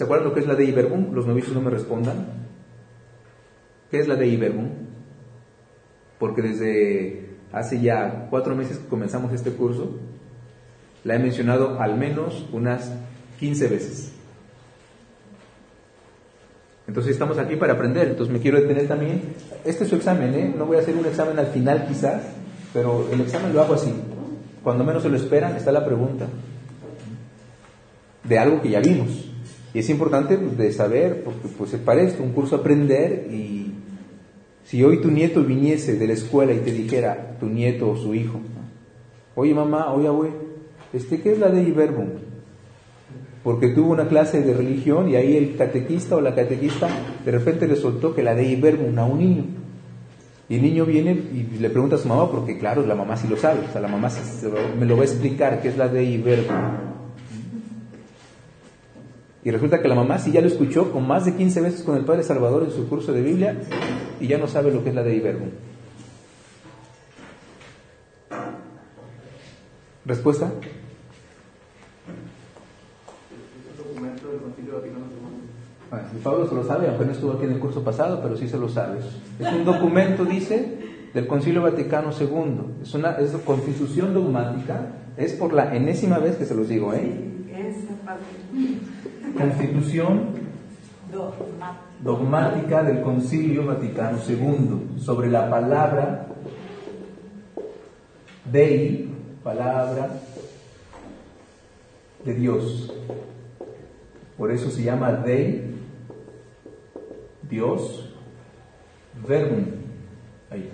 [0.01, 1.13] ¿Se acuerdan lo que es la de Iberbum?
[1.13, 2.25] Los novicios no me respondan.
[3.91, 4.71] ¿Qué es la de Iberbum?
[6.19, 9.99] Porque desde hace ya cuatro meses que comenzamos este curso,
[11.05, 12.95] la he mencionado al menos unas
[13.41, 14.13] 15 veces.
[16.91, 19.23] Entonces estamos aquí para aprender, entonces me quiero detener también.
[19.65, 20.53] Este es su examen, ¿eh?
[20.59, 22.21] No voy a hacer un examen al final quizás,
[22.73, 23.95] pero el examen lo hago así.
[24.65, 26.27] Cuando menos se lo esperan está la pregunta
[28.25, 29.31] de algo que ya vimos.
[29.73, 33.73] Y es importante pues, de saber, porque pues para esto, un curso aprender y
[34.65, 38.17] si hoy tu nieto viniese de la escuela y te dijera, tu nieto o su
[38.17, 38.41] hijo,
[39.37, 40.35] oye mamá, oye abuelo,
[40.93, 42.30] este, ¿qué es la de Iberbum?
[43.43, 46.89] Porque tuvo una clase de religión y ahí el catequista o la catequista
[47.25, 49.45] de repente le soltó que la de Iberbum a un niño.
[50.49, 53.29] Y el niño viene y le pregunta a su mamá, porque claro, la mamá sí
[53.29, 54.11] lo sabe, o sea, la mamá
[54.79, 56.91] me lo va a explicar qué es la de Iberbum.
[59.43, 61.97] Y resulta que la mamá sí ya lo escuchó con más de 15 veces con
[61.97, 63.57] el Padre Salvador en su curso de Biblia
[64.21, 65.47] y ya no sabe lo que es la de Iberbo.
[70.05, 70.53] ¿Respuesta?
[75.91, 78.49] Bueno, Pablo se lo sabe, aunque no estuvo aquí en el curso pasado, pero sí
[78.49, 78.99] se lo sabe.
[79.41, 80.79] Es un documento, dice,
[81.13, 82.83] del Concilio Vaticano II.
[82.83, 84.87] Es una es constitución dogmática.
[85.17, 87.27] Es por la enésima vez que se los digo, ¿eh?
[89.37, 90.41] Constitución
[92.03, 96.27] dogmática del Concilio Vaticano II sobre la palabra
[98.45, 99.09] Dei,
[99.43, 100.21] palabra
[102.25, 102.93] de Dios.
[104.39, 105.80] Por eso se llama Dei,
[107.51, 108.09] Dios,
[109.27, 109.65] Verbum.
[110.51, 110.71] Ahí.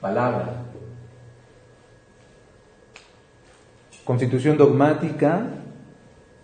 [0.00, 0.64] Palabra.
[4.04, 5.46] Constitución dogmática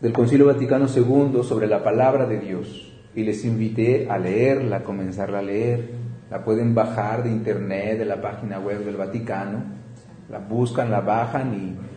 [0.01, 2.93] del Concilio Vaticano II sobre la palabra de Dios.
[3.15, 5.91] Y les invité a leerla, a comenzarla a leer.
[6.31, 9.63] La pueden bajar de internet, de la página web del Vaticano.
[10.31, 11.92] La buscan, la bajan y,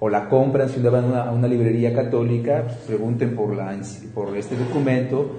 [0.00, 2.66] o la compran si van a una, librería católica.
[2.86, 3.76] Pregunten por, la,
[4.14, 5.30] por este documento.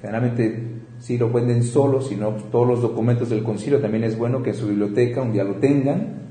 [0.00, 4.42] Generalmente si lo venden solo, si no, todos los documentos del concilio también es bueno
[4.42, 6.24] que en su biblioteca un día lo tengan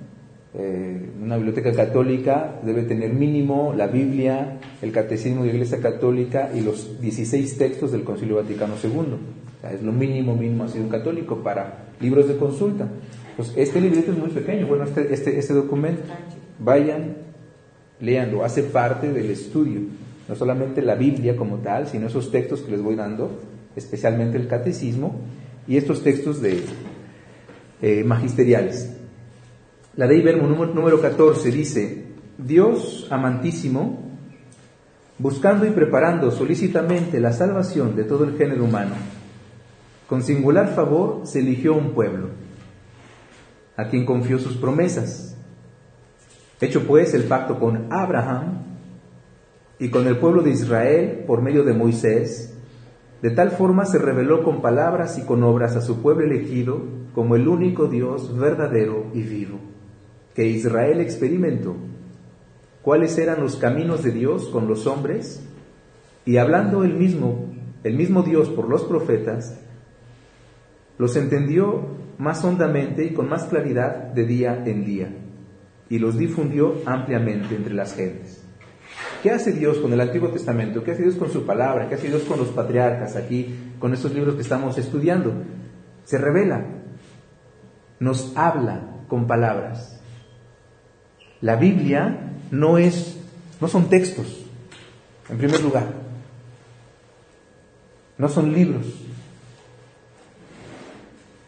[0.56, 6.52] eh, una biblioteca católica debe tener mínimo la Biblia, el Catecismo de la Iglesia Católica
[6.54, 9.72] y los 16 textos del Concilio Vaticano II.
[9.74, 12.88] es lo mínimo, mínimo así un católico para libros de consulta.
[13.36, 16.04] Pues este librito es muy pequeño, bueno, este, este, este documento,
[16.60, 17.16] vayan,
[18.04, 19.80] leanlo, hace parte del estudio,
[20.28, 23.40] no solamente la Biblia como tal, sino esos textos que les voy dando,
[23.78, 25.22] especialmente el Catecismo
[25.68, 26.64] y estos textos de,
[27.82, 28.98] eh, magisteriales.
[29.96, 32.06] La Dei Verbum número 14 dice,
[32.38, 34.12] Dios amantísimo,
[35.18, 38.96] buscando y preparando solícitamente la salvación de todo el género humano,
[40.08, 42.30] con singular favor se eligió un pueblo,
[43.78, 45.33] a quien confió sus promesas.
[46.64, 48.64] Hecho pues el pacto con Abraham
[49.80, 52.58] y con el pueblo de Israel por medio de Moisés,
[53.22, 56.80] de tal forma se reveló con palabras y con obras a su pueblo elegido
[57.14, 59.60] como el único Dios verdadero y vivo,
[60.34, 61.76] que Israel experimentó.
[62.82, 65.46] Cuáles eran los caminos de Dios con los hombres,
[66.26, 67.48] y hablando el mismo,
[67.84, 69.60] el mismo Dios por los profetas,
[70.98, 71.82] los entendió
[72.18, 75.14] más hondamente y con más claridad de día en día,
[75.90, 78.44] y los difundió ampliamente entre las gentes.
[79.22, 80.84] ¿Qué hace Dios con el Antiguo Testamento?
[80.84, 81.88] ¿Qué hace Dios con su palabra?
[81.88, 85.34] ¿Qué hace Dios con los patriarcas aquí, con estos libros que estamos estudiando?
[86.04, 86.66] Se revela,
[88.00, 90.02] nos habla con palabras.
[91.40, 93.18] La Biblia no es,
[93.62, 94.46] no son textos,
[95.30, 95.88] en primer lugar.
[98.18, 98.86] No son libros.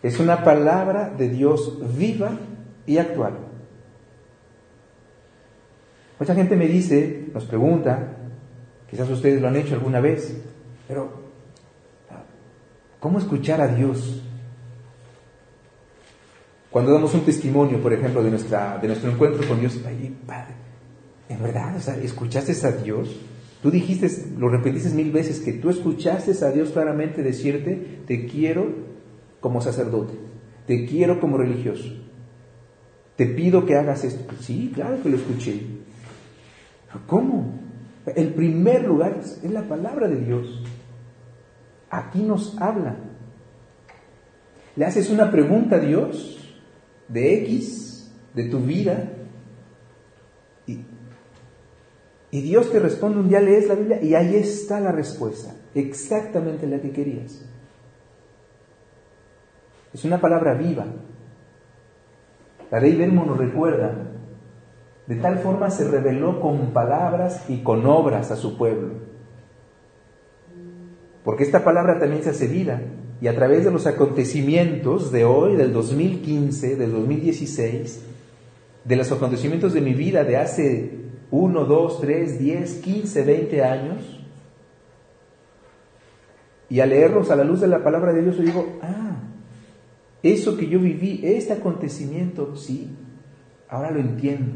[0.01, 2.37] Es una palabra de Dios viva
[2.85, 3.44] y actual.
[6.19, 8.15] Mucha gente me dice, nos pregunta,
[8.89, 10.41] quizás ustedes lo han hecho alguna vez,
[10.87, 11.25] pero
[12.99, 14.21] ¿cómo escuchar a Dios?
[16.71, 19.79] Cuando damos un testimonio, por ejemplo, de, nuestra, de nuestro encuentro con Dios,
[20.25, 20.53] Padre,
[21.29, 23.15] en verdad, escuchaste a Dios.
[23.61, 28.67] Tú dijiste, lo repetiste mil veces, que tú escuchaste a Dios claramente decirte, te quiero
[29.39, 30.13] como sacerdote,
[30.67, 31.89] te quiero como religioso,
[33.15, 34.33] te pido que hagas esto.
[34.39, 35.74] Sí, claro que lo escuché.
[37.07, 37.59] ¿Cómo?
[38.05, 40.63] El primer lugar es la palabra de Dios.
[41.89, 42.97] Aquí nos habla.
[44.75, 46.57] Le haces una pregunta a Dios
[47.07, 49.09] de X, de tu vida,
[52.35, 56.67] y Dios te responde un día, lees la Biblia y ahí está la respuesta, exactamente
[56.67, 57.45] la que querías.
[59.93, 60.85] Es una palabra viva.
[62.69, 64.14] La ley Vermo nos recuerda,
[65.07, 68.93] de tal forma se reveló con palabras y con obras a su pueblo.
[71.23, 72.81] Porque esta palabra también se hace vida
[73.21, 78.03] y a través de los acontecimientos de hoy, del 2015, del 2016,
[78.83, 80.91] de los acontecimientos de mi vida de hace
[81.31, 84.25] 1, 2, 3, 10, 15, 20 años,
[86.69, 89.17] y al leerlos a la luz de la palabra de Dios, yo digo, ah,
[90.23, 92.89] eso que yo viví, este acontecimiento, sí,
[93.69, 94.53] ahora lo entiendo.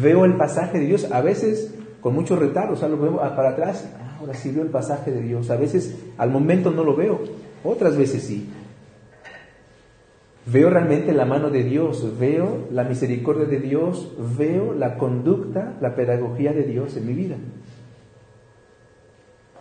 [0.00, 3.50] Veo el pasaje de Dios, a veces con mucho retardo, o sea, lo veo para
[3.50, 5.50] atrás, ah, ahora sí veo el pasaje de Dios.
[5.50, 7.20] A veces al momento no lo veo,
[7.62, 8.48] otras veces sí.
[10.46, 15.94] Veo realmente la mano de Dios, veo la misericordia de Dios, veo la conducta, la
[15.94, 17.36] pedagogía de Dios en mi vida.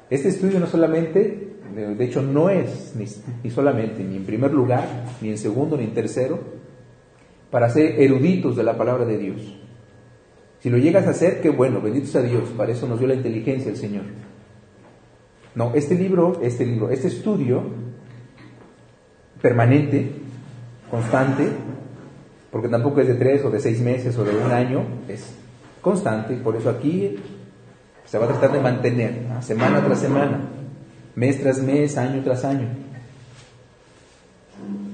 [0.09, 4.87] Este estudio no solamente, de hecho no es ni, solamente, ni en primer lugar,
[5.21, 6.39] ni en segundo, ni en tercero,
[7.51, 9.60] para ser eruditos de la palabra de Dios.
[10.61, 13.15] Si lo llegas a hacer, qué bueno, bendito sea Dios, para eso nos dio la
[13.15, 14.03] inteligencia el Señor.
[15.55, 17.63] No, este libro, este libro, este estudio
[19.41, 20.11] permanente
[20.89, 21.47] constante,
[22.51, 25.33] porque tampoco es de tres o de seis meses o de un año, es
[25.81, 27.15] constante, por eso aquí
[28.05, 30.41] se va a tratar de mantener, semana tras semana,
[31.15, 32.67] mes tras mes, año tras año.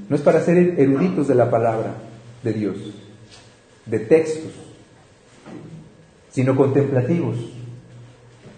[0.08, 1.96] No es para ser eruditos de la palabra
[2.42, 2.78] de Dios,
[3.86, 4.67] de textos,
[6.38, 7.36] sino contemplativos,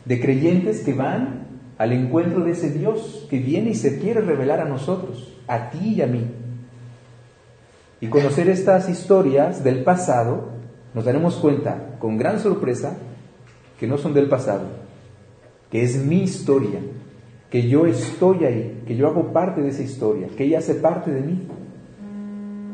[0.03, 4.59] de creyentes que van al encuentro de ese Dios que viene y se quiere revelar
[4.59, 6.29] a nosotros, a ti y a mí.
[8.01, 10.49] Y conocer estas historias del pasado,
[10.93, 12.97] nos daremos cuenta con gran sorpresa
[13.79, 14.65] que no son del pasado,
[15.71, 16.81] que es mi historia,
[17.49, 21.11] que yo estoy ahí, que yo hago parte de esa historia, que ella hace parte
[21.11, 21.47] de mí.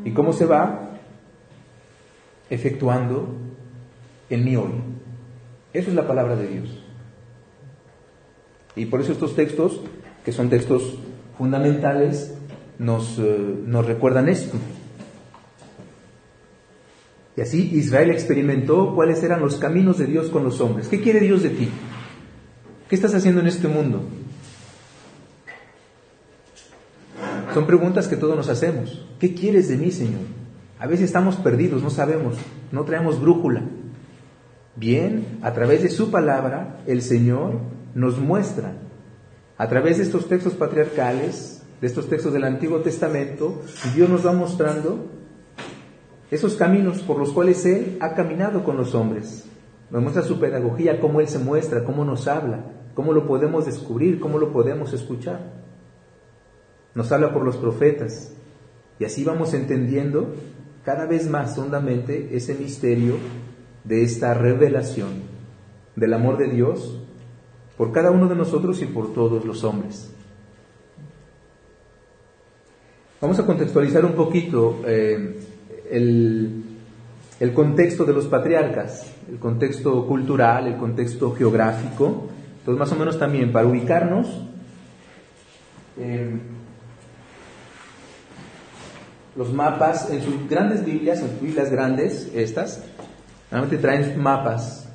[0.03, 0.97] ¿Y cómo se va?
[2.49, 3.45] Efectuando
[4.31, 4.94] en mí hoy.
[5.75, 6.69] Eso es la palabra de Dios.
[8.77, 9.81] Y por eso estos textos,
[10.23, 10.95] que son textos
[11.37, 12.33] fundamentales,
[12.79, 14.57] nos, eh, nos recuerdan esto.
[17.35, 20.87] Y así Israel experimentó cuáles eran los caminos de Dios con los hombres.
[20.87, 21.69] ¿Qué quiere Dios de ti?
[22.87, 24.01] ¿Qué estás haciendo en este mundo?
[27.53, 29.05] Son preguntas que todos nos hacemos.
[29.19, 30.21] ¿Qué quieres de mí, Señor?
[30.79, 32.35] A veces estamos perdidos, no sabemos,
[32.71, 33.63] no traemos brújula.
[34.75, 37.59] Bien, a través de su palabra, el Señor
[37.93, 38.73] nos muestra,
[39.57, 43.61] a través de estos textos patriarcales, de estos textos del Antiguo Testamento,
[43.93, 45.05] Dios nos va mostrando
[46.29, 49.45] esos caminos por los cuales Él ha caminado con los hombres.
[49.91, 54.19] Nos muestra su pedagogía, cómo Él se muestra, cómo nos habla, cómo lo podemos descubrir,
[54.19, 55.53] cómo lo podemos escuchar.
[56.95, 58.33] Nos habla por los profetas.
[58.99, 60.33] Y así vamos entendiendo
[60.83, 63.15] cada vez más hondamente ese misterio
[63.85, 65.23] de esta revelación
[65.95, 66.99] del amor de Dios
[67.77, 70.11] por cada uno de nosotros y por todos los hombres.
[73.21, 75.39] Vamos a contextualizar un poquito eh,
[75.89, 76.63] el,
[77.39, 82.27] el, contexto de los patriarcas, el contexto cultural, el contexto geográfico.
[82.59, 84.27] Entonces, más o menos también para ubicarnos,
[85.97, 86.39] eh,
[89.35, 92.83] los mapas, en sus grandes Biblias, en sus Biblias grandes, estas,
[93.51, 94.85] normalmente traen mapas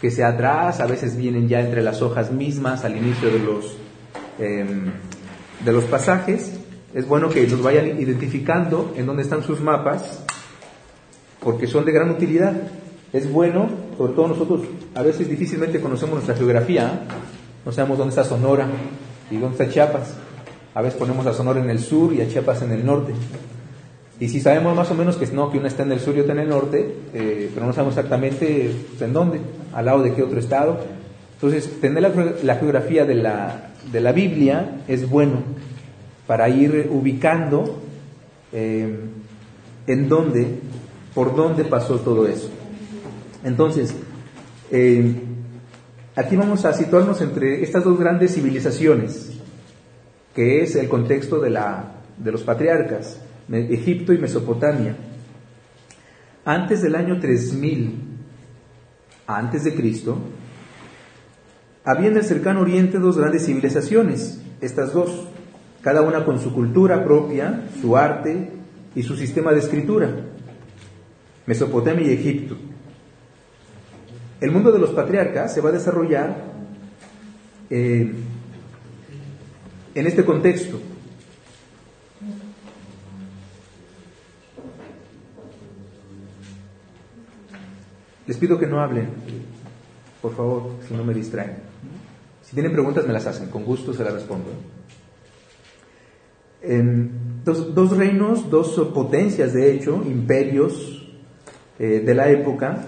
[0.00, 3.76] que sea atrás, a veces vienen ya entre las hojas mismas al inicio de los,
[4.38, 4.90] em,
[5.64, 6.52] de los pasajes.
[6.92, 10.22] Es bueno que los vayan identificando en dónde están sus mapas,
[11.40, 12.52] porque son de gran utilidad.
[13.14, 14.60] Es bueno, sobre todo nosotros
[14.94, 17.06] a veces difícilmente conocemos nuestra geografía,
[17.64, 18.68] no sabemos dónde está Sonora
[19.30, 20.14] y dónde está Chiapas.
[20.74, 23.14] A veces ponemos a Sonora en el sur y a Chiapas en el norte.
[24.20, 26.20] Y si sabemos más o menos que no, que una está en el sur y
[26.20, 29.40] otra en el norte, eh, pero no sabemos exactamente pues, en dónde,
[29.72, 30.78] al lado de qué otro estado.
[31.34, 32.02] Entonces, tener
[32.42, 35.42] la, geografía de la, de la, Biblia es bueno
[36.26, 37.82] para ir ubicando
[38.52, 38.98] eh,
[39.86, 40.46] en dónde,
[41.12, 42.50] por dónde pasó todo eso.
[43.42, 43.94] Entonces,
[44.70, 45.12] eh,
[46.16, 49.32] aquí vamos a situarnos entre estas dos grandes civilizaciones,
[50.34, 53.18] que es el contexto de, la, de los patriarcas.
[53.50, 54.96] Egipto y Mesopotamia.
[56.44, 57.94] Antes del año 3000,
[59.26, 60.18] antes de Cristo,
[61.84, 65.28] había en el cercano oriente dos grandes civilizaciones, estas dos,
[65.82, 68.50] cada una con su cultura propia, su arte
[68.94, 70.10] y su sistema de escritura,
[71.46, 72.56] Mesopotamia y Egipto.
[74.40, 76.54] El mundo de los patriarcas se va a desarrollar
[77.70, 78.12] eh,
[79.94, 80.80] en este contexto.
[88.26, 89.08] Les pido que no hablen,
[90.22, 91.56] por favor, si no me distraen.
[92.42, 94.50] Si tienen preguntas, me las hacen, con gusto se las respondo.
[97.44, 101.06] dos, reinos, dos potencias, de hecho, imperios
[101.78, 102.86] eh, de la época.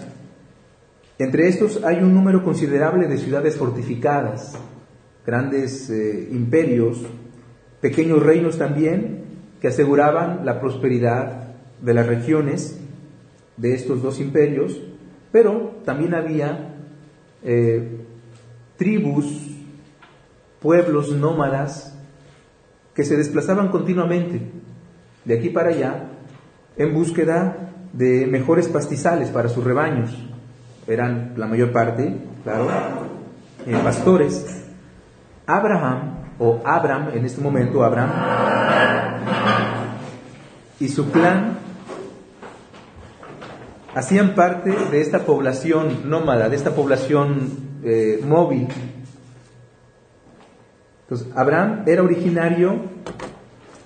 [1.19, 4.59] Entre estos hay un número considerable de ciudades fortificadas,
[5.27, 7.03] grandes eh, imperios,
[7.83, 9.25] pequeños reinos también,
[9.61, 12.81] que aseguraban la prosperidad de las regiones
[13.59, 14.81] de estos dos imperios
[15.37, 16.77] pero también había
[17.43, 18.07] eh,
[18.79, 19.27] tribus,
[20.63, 21.95] pueblos nómadas
[22.95, 24.41] que se desplazaban continuamente
[25.27, 26.05] de aquí para allá
[26.79, 27.55] en búsqueda
[27.93, 30.11] de mejores pastizales para sus rebaños.
[30.87, 32.69] Eran la mayor parte, claro,
[33.67, 34.65] eh, pastores.
[35.47, 38.11] Abraham, o Abram en este momento, Abraham,
[40.81, 41.56] y su clan
[43.97, 47.49] hacían parte de esta población nómada, de esta población
[47.83, 48.69] eh, móvil.
[51.05, 52.79] Entonces, Abraham era originario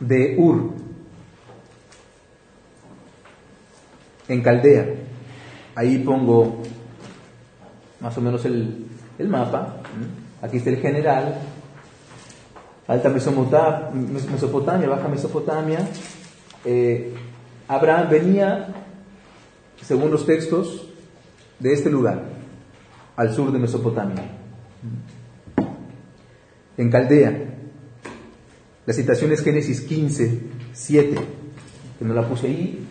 [0.00, 0.72] de Ur,
[4.26, 4.86] en Caldea.
[5.76, 6.60] Ahí pongo
[8.00, 8.86] más o menos el,
[9.28, 9.76] mapa.
[10.42, 11.36] Aquí está el general.
[12.88, 15.86] Alta Mesopotamia, Baja Mesopotamia.
[16.64, 17.14] Eh,
[17.68, 18.74] Abraham venía
[19.82, 20.86] según los textos,
[21.60, 22.24] de este lugar,
[23.16, 24.24] al sur de Mesopotamia,
[26.76, 27.46] en Caldea.
[28.86, 30.40] La citación es Génesis 15,
[30.72, 31.16] 7,
[31.98, 32.86] que no la puse ahí.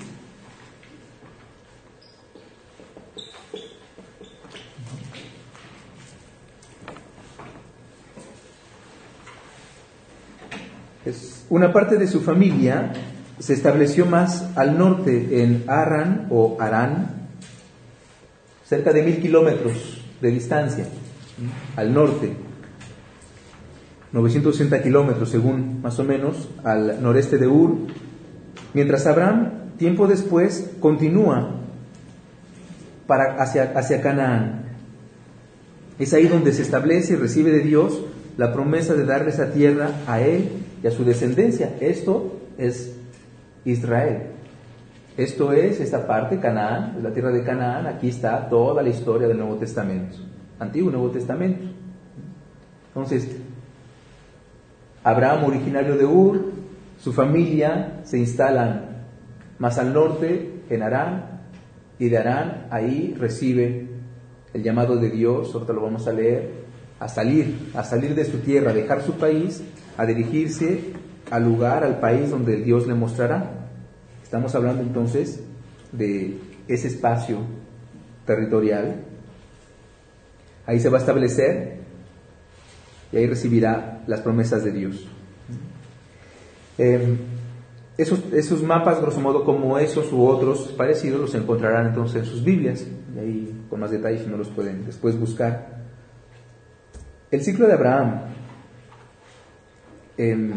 [11.05, 12.93] Es una parte de su familia
[13.40, 17.30] se estableció más al norte, en Arran o Arán,
[18.66, 20.86] cerca de mil kilómetros de distancia,
[21.76, 22.34] al norte,
[24.12, 27.78] 960 kilómetros según más o menos, al noreste de Ur,
[28.74, 31.56] mientras Abraham, tiempo después, continúa
[33.08, 34.66] para, hacia, hacia Canaán.
[35.98, 38.02] Es ahí donde se establece y recibe de Dios
[38.38, 40.50] la promesa de darle esa tierra a él
[40.84, 41.76] y a su descendencia.
[41.82, 42.99] Esto es
[43.72, 44.24] Israel.
[45.17, 49.38] Esto es esta parte, Canaán, la tierra de Canaán, aquí está toda la historia del
[49.38, 50.17] Nuevo Testamento,
[50.59, 51.65] Antiguo Nuevo Testamento.
[52.88, 53.36] Entonces,
[55.03, 56.53] Abraham, originario de Ur,
[56.99, 59.05] su familia se instalan
[59.57, 61.41] más al norte, en Arán,
[61.97, 63.88] y de Arán ahí recibe
[64.53, 66.51] el llamado de Dios, ahorita lo vamos a leer,
[66.99, 69.63] a salir, a salir de su tierra, a dejar su país,
[69.97, 70.93] a dirigirse
[71.30, 73.59] al lugar, al país donde Dios le mostrará.
[74.30, 75.43] Estamos hablando entonces
[75.91, 77.39] de ese espacio
[78.27, 78.97] territorial.
[80.67, 81.80] Ahí se va a establecer
[83.11, 85.07] y ahí recibirá las promesas de Dios.
[86.77, 87.17] Em,
[87.97, 92.86] esos, mapas, grosso modo, como esos u otros parecidos, los encontrarán entonces en sus Biblias,
[93.15, 95.86] y ahí con más detalles no los pueden después buscar.
[97.32, 98.21] El ciclo de Abraham.
[100.19, 100.51] Eh,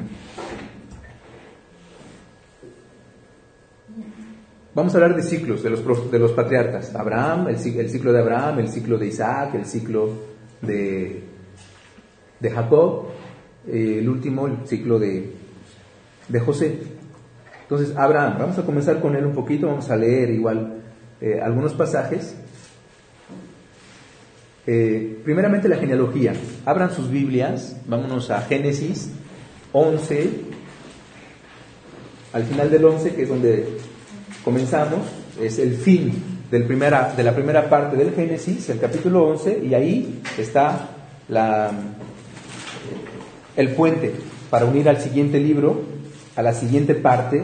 [4.74, 6.94] vamos a hablar de ciclos de los, de los patriarcas.
[6.94, 10.10] Abraham, el, ciclo de Abraham, el ciclo de Isaac, el ciclo
[10.60, 11.22] de,
[12.40, 13.08] de Jacob,
[13.66, 15.32] eh, el último, el ciclo de,
[16.28, 16.78] de José.
[17.62, 20.82] Entonces, Abraham, vamos a comenzar con él un poquito, vamos a leer igual
[21.20, 22.36] eh, algunos pasajes.
[24.66, 26.34] Eh, primeramente la genealogía.
[26.64, 29.10] Abran sus Biblias, vámonos a Génesis
[29.72, 30.30] 11,
[32.32, 33.78] al final del 11, que es donde
[34.44, 35.00] comenzamos,
[35.40, 36.12] es el fin
[36.50, 36.58] de
[37.24, 40.90] la primera parte del Génesis, el capítulo 11, y ahí está
[43.56, 44.12] el puente
[44.50, 45.82] para unir al siguiente libro,
[46.36, 47.42] a la siguiente parte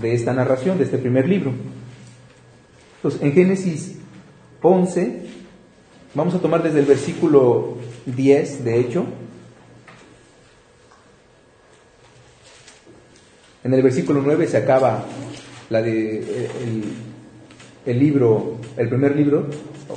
[0.00, 1.52] de esta narración, de este primer libro.
[2.96, 3.96] Entonces, en Génesis
[4.60, 5.22] 11,
[6.14, 9.06] vamos a tomar desde el versículo 10, de hecho.
[13.64, 15.04] En el versículo 9 se acaba
[15.70, 16.84] la de el,
[17.86, 19.46] el, libro, el primer libro,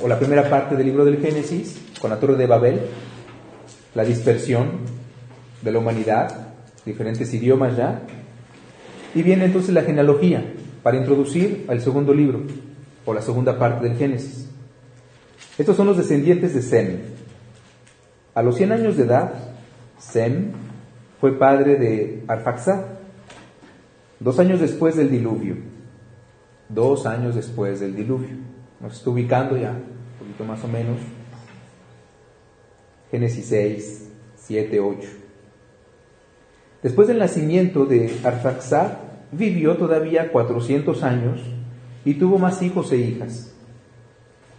[0.00, 2.80] o la primera parte del libro del Génesis, con la torre de Babel,
[3.94, 4.70] la dispersión
[5.62, 6.48] de la humanidad,
[6.86, 8.02] diferentes idiomas ya,
[9.14, 10.44] y viene entonces la genealogía
[10.82, 12.42] para introducir al segundo libro,
[13.04, 14.48] o la segunda parte del Génesis.
[15.58, 16.98] Estos son los descendientes de Sem.
[18.34, 19.32] A los 100 años de edad,
[19.98, 20.52] Sem
[21.20, 22.93] fue padre de Arfaxad,
[24.24, 25.56] dos años después del diluvio.
[26.70, 28.36] Dos años después del diluvio.
[28.80, 30.96] Nos está ubicando ya, un poquito más o menos.
[33.10, 35.08] Génesis 6, 7, 8.
[36.82, 38.92] Después del nacimiento de Arfaxad,
[39.30, 41.40] vivió todavía 400 años
[42.04, 43.54] y tuvo más hijos e hijas.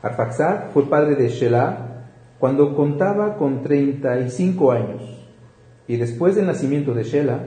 [0.04, 2.06] Arfaxad fue padre de Shelah
[2.40, 5.02] cuando contaba con 35 años.
[5.88, 7.40] Y después del nacimiento de Shelah,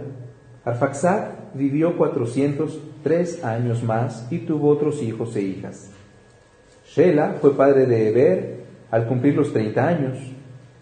[0.65, 5.91] Arfaxad vivió 403 años más y tuvo otros hijos e hijas.
[6.87, 8.57] Shelah fue padre de Eber
[8.91, 10.19] al cumplir los 30 años.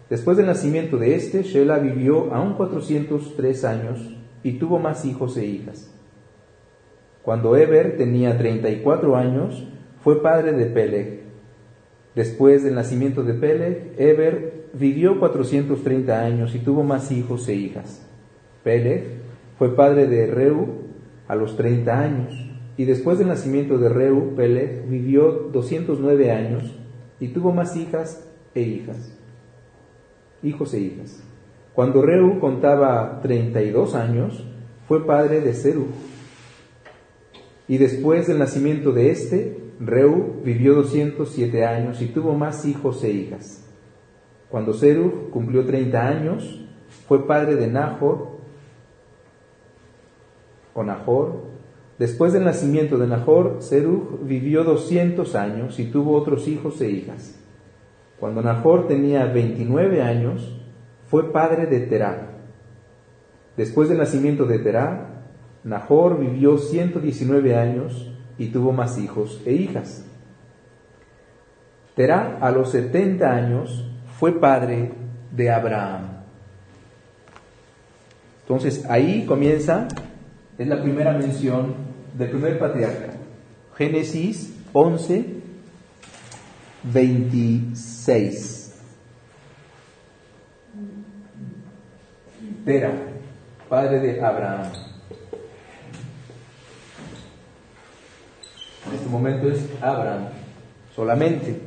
[0.09, 5.45] Después del nacimiento de este, Shelah vivió aún 403 años y tuvo más hijos e
[5.45, 5.93] hijas.
[7.23, 9.67] Cuando Eber tenía 34 años,
[10.01, 11.23] fue padre de Peleg.
[12.15, 18.07] Después del nacimiento de Peleg, Eber vivió 430 años y tuvo más hijos e hijas.
[18.63, 19.16] Peleg
[19.57, 20.67] fue padre de Reu
[21.27, 22.47] a los 30 años,
[22.77, 26.63] y después del nacimiento de Reu, Peleg vivió 209 años
[27.19, 29.17] y tuvo más hijas e hijas.
[30.43, 31.23] Hijos e hijas.
[31.73, 34.43] Cuando Reu contaba 32 años,
[34.87, 35.87] fue padre de Seru.
[37.67, 43.11] Y después del nacimiento de este, Reu vivió 207 años y tuvo más hijos e
[43.11, 43.63] hijas.
[44.49, 46.65] Cuando Seru cumplió 30 años,
[47.07, 48.36] fue padre de Nahor
[50.83, 51.45] Nahor.
[51.99, 57.39] Después del nacimiento de Nahor, Serug vivió 200 años y tuvo otros hijos e hijas.
[58.19, 60.59] Cuando Nahor tenía 29 años,
[61.07, 62.37] fue padre de Terá.
[63.55, 65.23] Después del nacimiento de Terá,
[65.63, 70.05] Nahor vivió 119 años y tuvo más hijos e hijas.
[71.95, 74.91] Terá a los 70 años fue padre
[75.31, 76.17] de Abraham.
[78.41, 79.87] Entonces ahí comienza,
[80.57, 81.75] es la primera mención
[82.13, 83.13] del primer patriarca.
[83.75, 85.25] Génesis 11,
[86.83, 88.75] 26.
[92.65, 92.91] Tera,
[93.69, 94.71] padre de Abraham.
[98.87, 100.29] En este momento es Abraham
[100.95, 101.61] solamente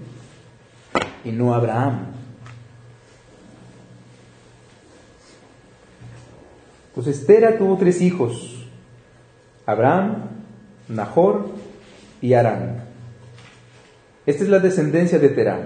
[1.25, 2.07] y no Abraham.
[6.89, 8.60] Entonces Tera tuvo tres hijos,
[9.71, 10.29] Abraham,
[10.89, 11.49] Nahor
[12.21, 12.85] y Arán.
[14.27, 15.59] Esta es la descendencia de Terá.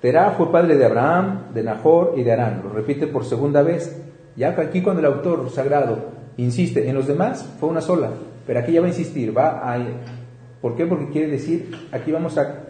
[0.00, 2.62] Terá fue padre de Abraham, de Nahor y de Arán.
[2.64, 3.96] Lo repite por segunda vez.
[4.36, 8.10] Ya aquí cuando el autor sagrado insiste en los demás, fue una sola,
[8.46, 9.78] pero aquí ya va a insistir, va a...
[10.60, 10.86] ¿Por qué?
[10.86, 12.64] Porque quiere decir, aquí vamos a...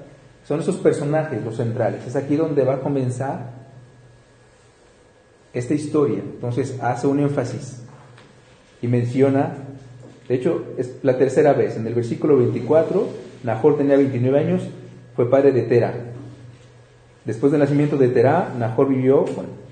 [0.44, 3.62] Son esos personajes los centrales, es aquí donde va a comenzar
[5.52, 6.18] esta historia.
[6.18, 7.82] Entonces hace un énfasis
[8.80, 9.54] y menciona,
[10.28, 13.08] de hecho es la tercera vez, en el versículo 24,
[13.44, 14.62] Nahor tenía 29 años,
[15.14, 15.92] fue padre de Tera.
[17.24, 19.24] Después del nacimiento de Terá, Nahor vivió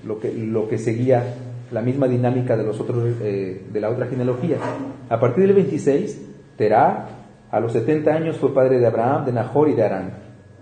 [0.05, 1.35] lo, que, lo que seguía
[1.71, 4.57] la misma dinámica de, los otros, eh, de la otra genealogía.
[5.09, 6.27] A partir del 26,
[6.57, 7.07] Terá,
[7.49, 10.13] a los 70 años, fue padre de Abraham, de Nahor y de Arán.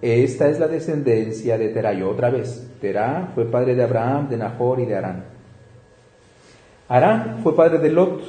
[0.01, 1.93] Esta es la descendencia de Terá.
[1.93, 5.25] Y otra vez, Terá fue padre de Abraham, de Nahor y de Arán.
[6.87, 8.21] Arán fue padre de Lot,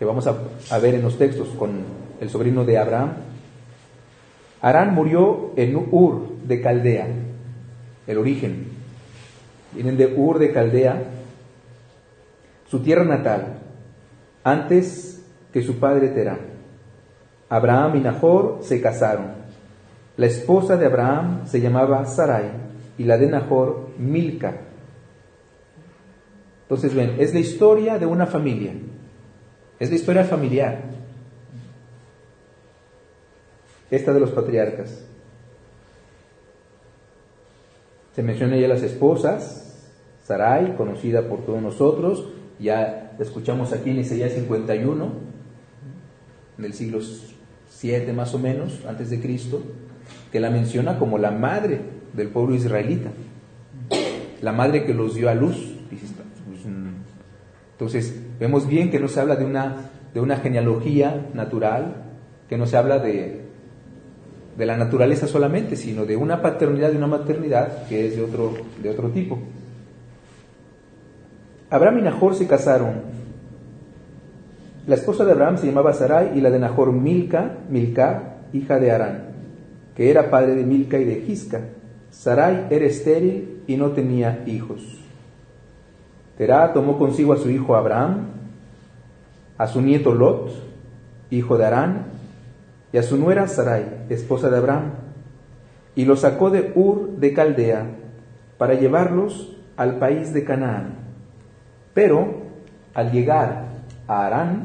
[0.00, 1.72] que vamos a, ver en los textos con
[2.22, 3.16] el sobrino de Abraham.
[4.62, 7.06] Arán murió en Ur de Caldea,
[8.06, 8.68] el origen.
[9.74, 11.02] Vienen de Ur de Caldea,
[12.66, 13.58] su tierra natal,
[14.42, 15.22] antes
[15.52, 16.38] que su padre Terá.
[17.50, 19.32] Abraham y Nahor se casaron.
[20.16, 22.50] La esposa de Abraham se llamaba Sarai
[22.96, 24.62] y la de Nahor Milca.
[26.62, 28.72] Entonces ven, es la historia de una familia,
[29.80, 30.82] es la historia familiar,
[33.90, 35.04] esta de los patriarcas.
[38.14, 39.88] Se menciona ya las esposas,
[40.24, 42.26] Sarai, conocida por todos nosotros,
[42.58, 45.12] ya escuchamos aquí en Isaías 51,
[46.58, 47.00] del siglo
[47.70, 49.62] 7 más o menos, antes de Cristo,
[50.30, 51.80] que la menciona como la madre
[52.12, 53.10] del pueblo israelita,
[54.42, 55.74] la madre que los dio a luz.
[57.72, 61.94] Entonces, vemos bien que no se habla de una, de una genealogía natural,
[62.48, 63.42] que no se habla de,
[64.56, 68.54] de la naturaleza solamente, sino de una paternidad y una maternidad que es de otro,
[68.82, 69.38] de otro tipo.
[71.70, 73.02] Abraham y Nahor se casaron.
[74.88, 78.90] La esposa de Abraham se llamaba Sarai y la de Nahor Milca, Milca, hija de
[78.90, 79.30] Arán
[80.00, 81.60] que era padre de Milca y de Gisca.
[82.10, 84.99] Sarai era estéril y no tenía hijos.
[86.40, 88.28] Terá tomó consigo a su hijo Abraham,
[89.58, 90.50] a su nieto Lot,
[91.28, 92.06] hijo de Arán,
[92.94, 94.92] y a su nuera Sarai, esposa de Abraham,
[95.94, 97.90] y los sacó de Ur de Caldea
[98.56, 100.94] para llevarlos al país de Canaán.
[101.92, 102.46] Pero
[102.94, 103.66] al llegar
[104.08, 104.62] a Arán,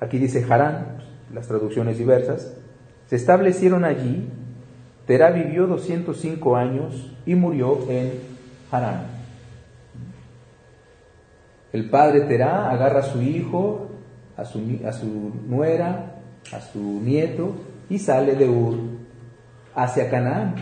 [0.00, 0.98] aquí dice Harán,
[1.32, 2.54] las traducciones diversas,
[3.06, 4.30] se establecieron allí.
[5.08, 8.12] Terá vivió 205 años y murió en
[8.70, 9.06] Harán.
[11.72, 13.88] El padre Terá agarra a su hijo,
[14.36, 16.20] a su, a su nuera,
[16.52, 17.54] a su nieto
[17.88, 18.76] y sale de Ur
[19.74, 20.56] hacia Canaán.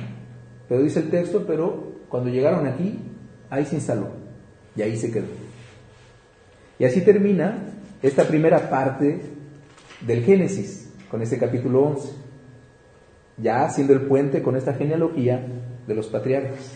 [0.68, 3.01] Pero dice el texto, pero cuando llegaron aquí,
[3.51, 4.11] ahí se instaló
[4.76, 5.26] y ahí se quedó.
[6.78, 7.64] Y así termina
[8.01, 9.22] esta primera parte
[10.03, 12.26] del Génesis, con ese capítulo 11,
[13.39, 15.45] ya haciendo el puente con esta genealogía
[15.87, 16.72] de los patriarcas.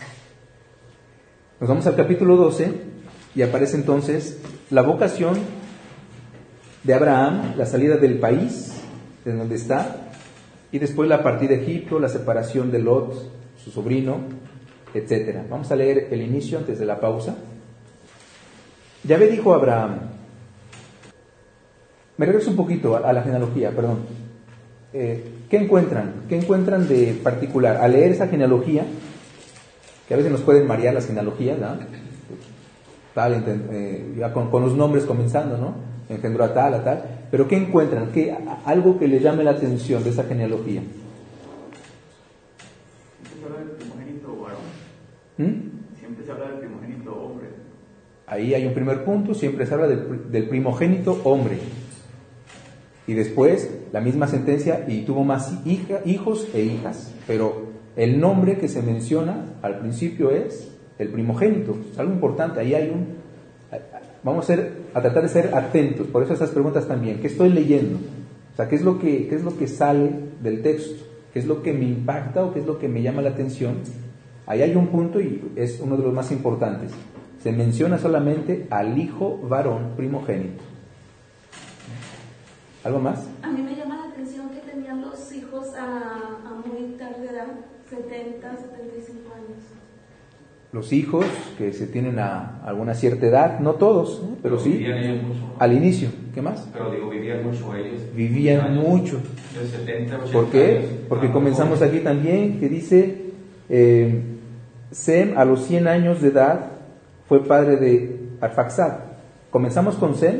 [1.59, 2.73] Nos vamos al capítulo 12
[3.35, 5.37] y aparece entonces la vocación
[6.83, 8.73] de Abraham, la salida del país,
[9.23, 10.07] de donde está,
[10.71, 13.13] y después la partida de Egipto, la separación de Lot,
[13.63, 14.21] su sobrino,
[14.93, 15.41] etc.
[15.49, 17.35] Vamos a leer el inicio antes de la pausa.
[19.03, 19.99] Yahvé dijo a Abraham,
[22.17, 23.99] me regreso un poquito a, la genealogía, perdón.
[24.93, 26.13] Eh, ¿Qué encuentran?
[26.29, 27.75] ¿Qué encuentran de particular?
[27.75, 28.85] Al leer esa genealogía,
[30.07, 31.77] que a veces nos pueden marear las genealogías, ¿no?
[33.13, 35.75] Tal, eh, ya con, los nombres comenzando, ¿no?
[36.07, 37.03] Engendró a tal, a tal.
[37.29, 38.13] Pero ¿qué encuentran?
[38.13, 38.33] ¿Qué,
[38.63, 40.83] algo que les llame la atención de esa genealogía.
[43.19, 44.61] Siempre se habla del primogénito varón.
[45.37, 45.99] ¿Mm?
[45.99, 47.47] Siempre se habla del primogénito hombre.
[48.25, 51.59] Ahí hay un primer punto, siempre se habla del, del primogénito hombre.
[53.11, 57.13] Y después la misma sentencia y tuvo más hijos e hijas.
[57.27, 57.63] Pero
[57.97, 61.75] el nombre que se menciona al principio es el primogénito.
[61.91, 62.61] Es algo importante.
[62.61, 63.07] Ahí hay un...
[64.23, 66.07] Vamos a, ser, a tratar de ser atentos.
[66.07, 67.19] Por eso esas preguntas también.
[67.19, 67.97] ¿Qué estoy leyendo?
[68.53, 71.03] O sea, ¿qué es, lo que, ¿qué es lo que sale del texto?
[71.33, 73.79] ¿Qué es lo que me impacta o qué es lo que me llama la atención?
[74.45, 76.91] Ahí hay un punto y es uno de los más importantes.
[77.43, 80.63] Se menciona solamente al hijo varón primogénito.
[82.83, 83.27] ¿Algo más?
[83.43, 87.47] A mí me llama la atención que tenían los hijos a, muy tarde edad,
[87.89, 89.59] 70, 75 años.
[90.71, 91.25] Los hijos
[91.57, 95.55] que se tienen a alguna cierta edad, no todos, pero, sí, vivían ellos mucho.
[95.59, 96.09] al inicio.
[96.33, 96.67] ¿Qué más?
[96.71, 98.01] Pero digo, vivían mucho ellos.
[98.15, 99.17] Vivían mucho.
[99.53, 100.77] De 70, 80 ¿Por qué?
[100.77, 100.89] años.
[101.09, 103.31] Porque Ah, comenzamos aquí también que dice,
[103.69, 104.23] eh,
[104.91, 106.71] Sem a los 100 años de edad
[107.27, 108.93] fue padre de Arfaxad.
[109.49, 110.39] Comenzamos con Sem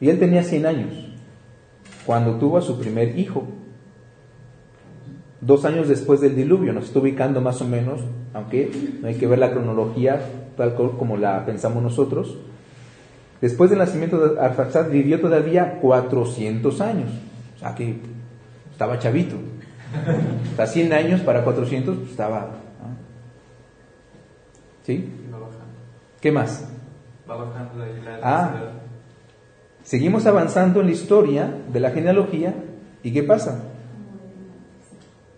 [0.00, 1.07] y él tenía 100 años
[2.08, 3.44] cuando tuvo a su primer hijo.
[5.42, 8.00] Dos años después del diluvio, nos está ubicando más o menos,
[8.32, 8.70] aunque
[9.02, 10.18] no hay que ver la cronología
[10.56, 12.38] tal como la pensamos nosotros.
[13.42, 17.10] Después del nacimiento de Arfaxad vivió todavía 400 años,
[17.56, 18.00] o sea que
[18.72, 19.36] estaba chavito.
[20.56, 22.52] Sea, 100 años para 400, pues estaba...
[24.82, 24.94] ¿Sí?
[24.94, 25.66] Y va bajando.
[26.22, 26.72] ¿Qué más?
[27.30, 28.54] Va bajando de ahí la Ah.
[29.88, 32.54] Seguimos avanzando en la historia de la genealogía
[33.02, 33.64] y ¿qué pasa?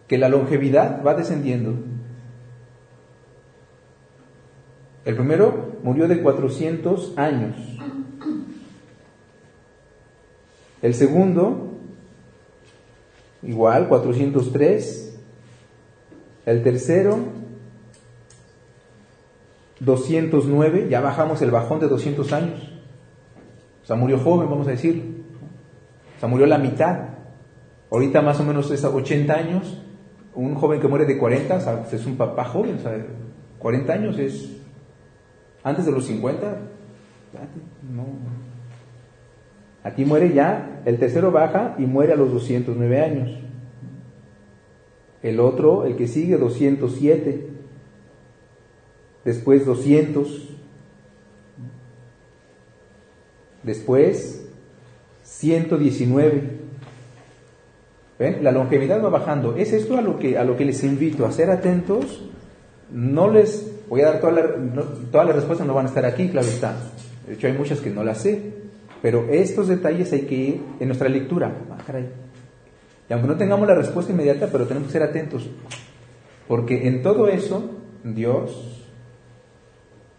[0.08, 1.74] Que la longevidad va descendiendo.
[5.04, 7.54] El primero murió de 400 años.
[10.82, 11.74] El segundo,
[13.44, 15.16] igual, 403.
[16.46, 17.20] El tercero,
[19.78, 20.88] 209.
[20.90, 22.69] Ya bajamos el bajón de 200 años.
[23.90, 25.24] Sea, murió joven, vamos a decir.
[26.16, 27.08] O sea, murió la mitad.
[27.90, 29.82] Ahorita más o menos es a 80 años.
[30.32, 32.76] Un joven que muere de 40, o sea, es un papá joven.
[32.76, 33.04] O sea,
[33.58, 34.62] 40 años es
[35.64, 36.56] antes de los 50.
[37.92, 38.04] No.
[39.82, 43.40] Aquí muere ya, el tercero baja y muere a los 209 años.
[45.20, 47.50] El otro, el que sigue, 207.
[49.24, 50.49] Después 200.
[53.62, 54.46] Después
[55.22, 56.60] 119.
[58.18, 58.44] ¿Ven?
[58.44, 59.56] La longevidad va bajando.
[59.56, 62.22] Es esto a lo que, a lo que les invito, a ser atentos.
[62.92, 66.76] No les voy a dar todas las respuestas, no van a estar aquí, claro está.
[67.26, 68.60] De hecho, hay muchas que no las sé.
[69.02, 71.52] Pero estos detalles hay que ir en nuestra lectura.
[71.70, 72.00] Ah.
[73.08, 75.48] Y aunque no tengamos la respuesta inmediata, pero tenemos que ser atentos.
[76.46, 77.70] Porque en todo eso,
[78.04, 78.79] Dios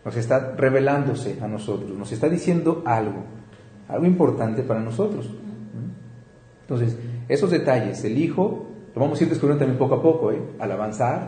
[0.03, 3.23] nos está revelándose a nosotros, nos está diciendo algo,
[3.87, 5.29] algo importante para nosotros.
[6.61, 6.97] Entonces,
[7.27, 10.41] esos detalles, el Hijo, lo vamos a ir descubriendo también poco a poco, ¿eh?
[10.59, 11.27] al avanzar,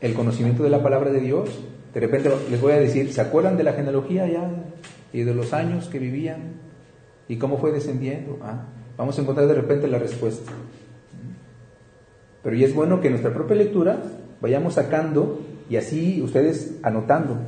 [0.00, 1.50] el conocimiento de la palabra de Dios.
[1.92, 4.50] De repente les voy a decir, ¿se acuerdan de la genealogía ya?
[5.12, 6.54] Y de los años que vivían
[7.28, 8.38] y cómo fue descendiendo.
[8.42, 10.52] Ah, vamos a encontrar de repente la respuesta.
[12.42, 13.98] Pero y es bueno que en nuestra propia lectura
[14.40, 17.38] vayamos sacando y así ustedes anotando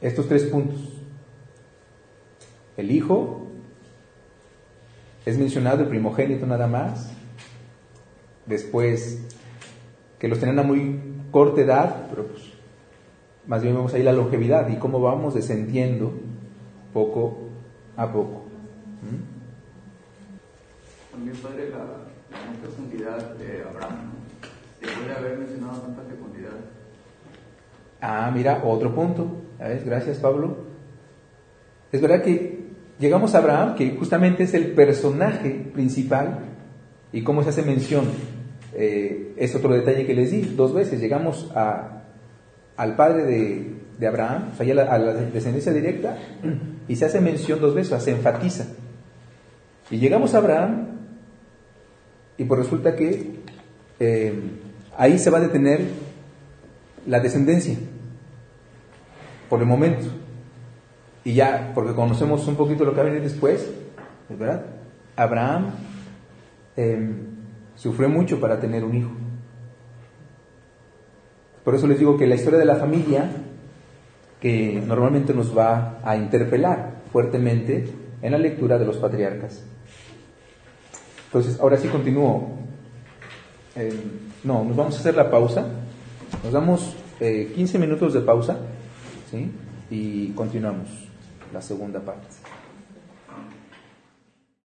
[0.00, 0.78] estos tres puntos.
[2.76, 3.46] El hijo
[5.24, 7.12] es mencionado el primogénito nada más.
[8.46, 9.26] Después
[10.18, 12.42] que los tenían a muy corta edad, pero pues
[13.46, 16.12] más bien vemos ahí la longevidad y cómo vamos descendiendo
[16.92, 17.38] poco
[17.96, 18.44] a poco.
[19.02, 19.36] ¿Mm?
[21.12, 24.15] También, padre, la, la no fecundidad de Abraham.
[24.80, 26.52] Puede haber mencionado tanta fecundidad.
[28.00, 29.42] Ah, mira, otro punto.
[29.84, 30.58] Gracias, Pablo.
[31.92, 32.66] Es verdad que
[32.98, 36.40] llegamos a Abraham, que justamente es el personaje principal,
[37.12, 38.04] y cómo se hace mención.
[38.74, 40.42] Eh, es otro detalle que les di.
[40.42, 46.18] Dos veces llegamos al padre de, de Abraham, o sea, la- a la descendencia directa,
[46.86, 48.66] y se hace mención dos veces, o sea, se enfatiza.
[49.90, 50.88] Y llegamos a Abraham,
[52.36, 53.36] y pues resulta que
[53.98, 54.34] eh,
[54.96, 55.80] ahí se va a detener
[57.06, 57.76] la descendencia,
[59.48, 60.06] por el momento.
[61.24, 63.70] Y ya, porque conocemos un poquito lo que va a venir después,
[64.28, 64.64] es verdad,
[65.16, 65.70] Abraham
[66.76, 67.10] eh,
[67.74, 69.10] sufrió mucho para tener un hijo.
[71.64, 73.28] Por eso les digo que la historia de la familia,
[74.40, 77.92] que normalmente nos va a interpelar fuertemente
[78.22, 79.64] en la lectura de los patriarcas.
[81.26, 82.65] Entonces, ahora sí continúo.
[83.76, 83.92] Eh,
[84.44, 85.66] no, nos vamos a hacer la pausa.
[86.42, 88.56] Nos damos eh, 15 minutos de pausa,
[89.30, 89.50] ¿sí?
[89.90, 90.88] Y continuamos
[91.52, 92.26] la segunda parte.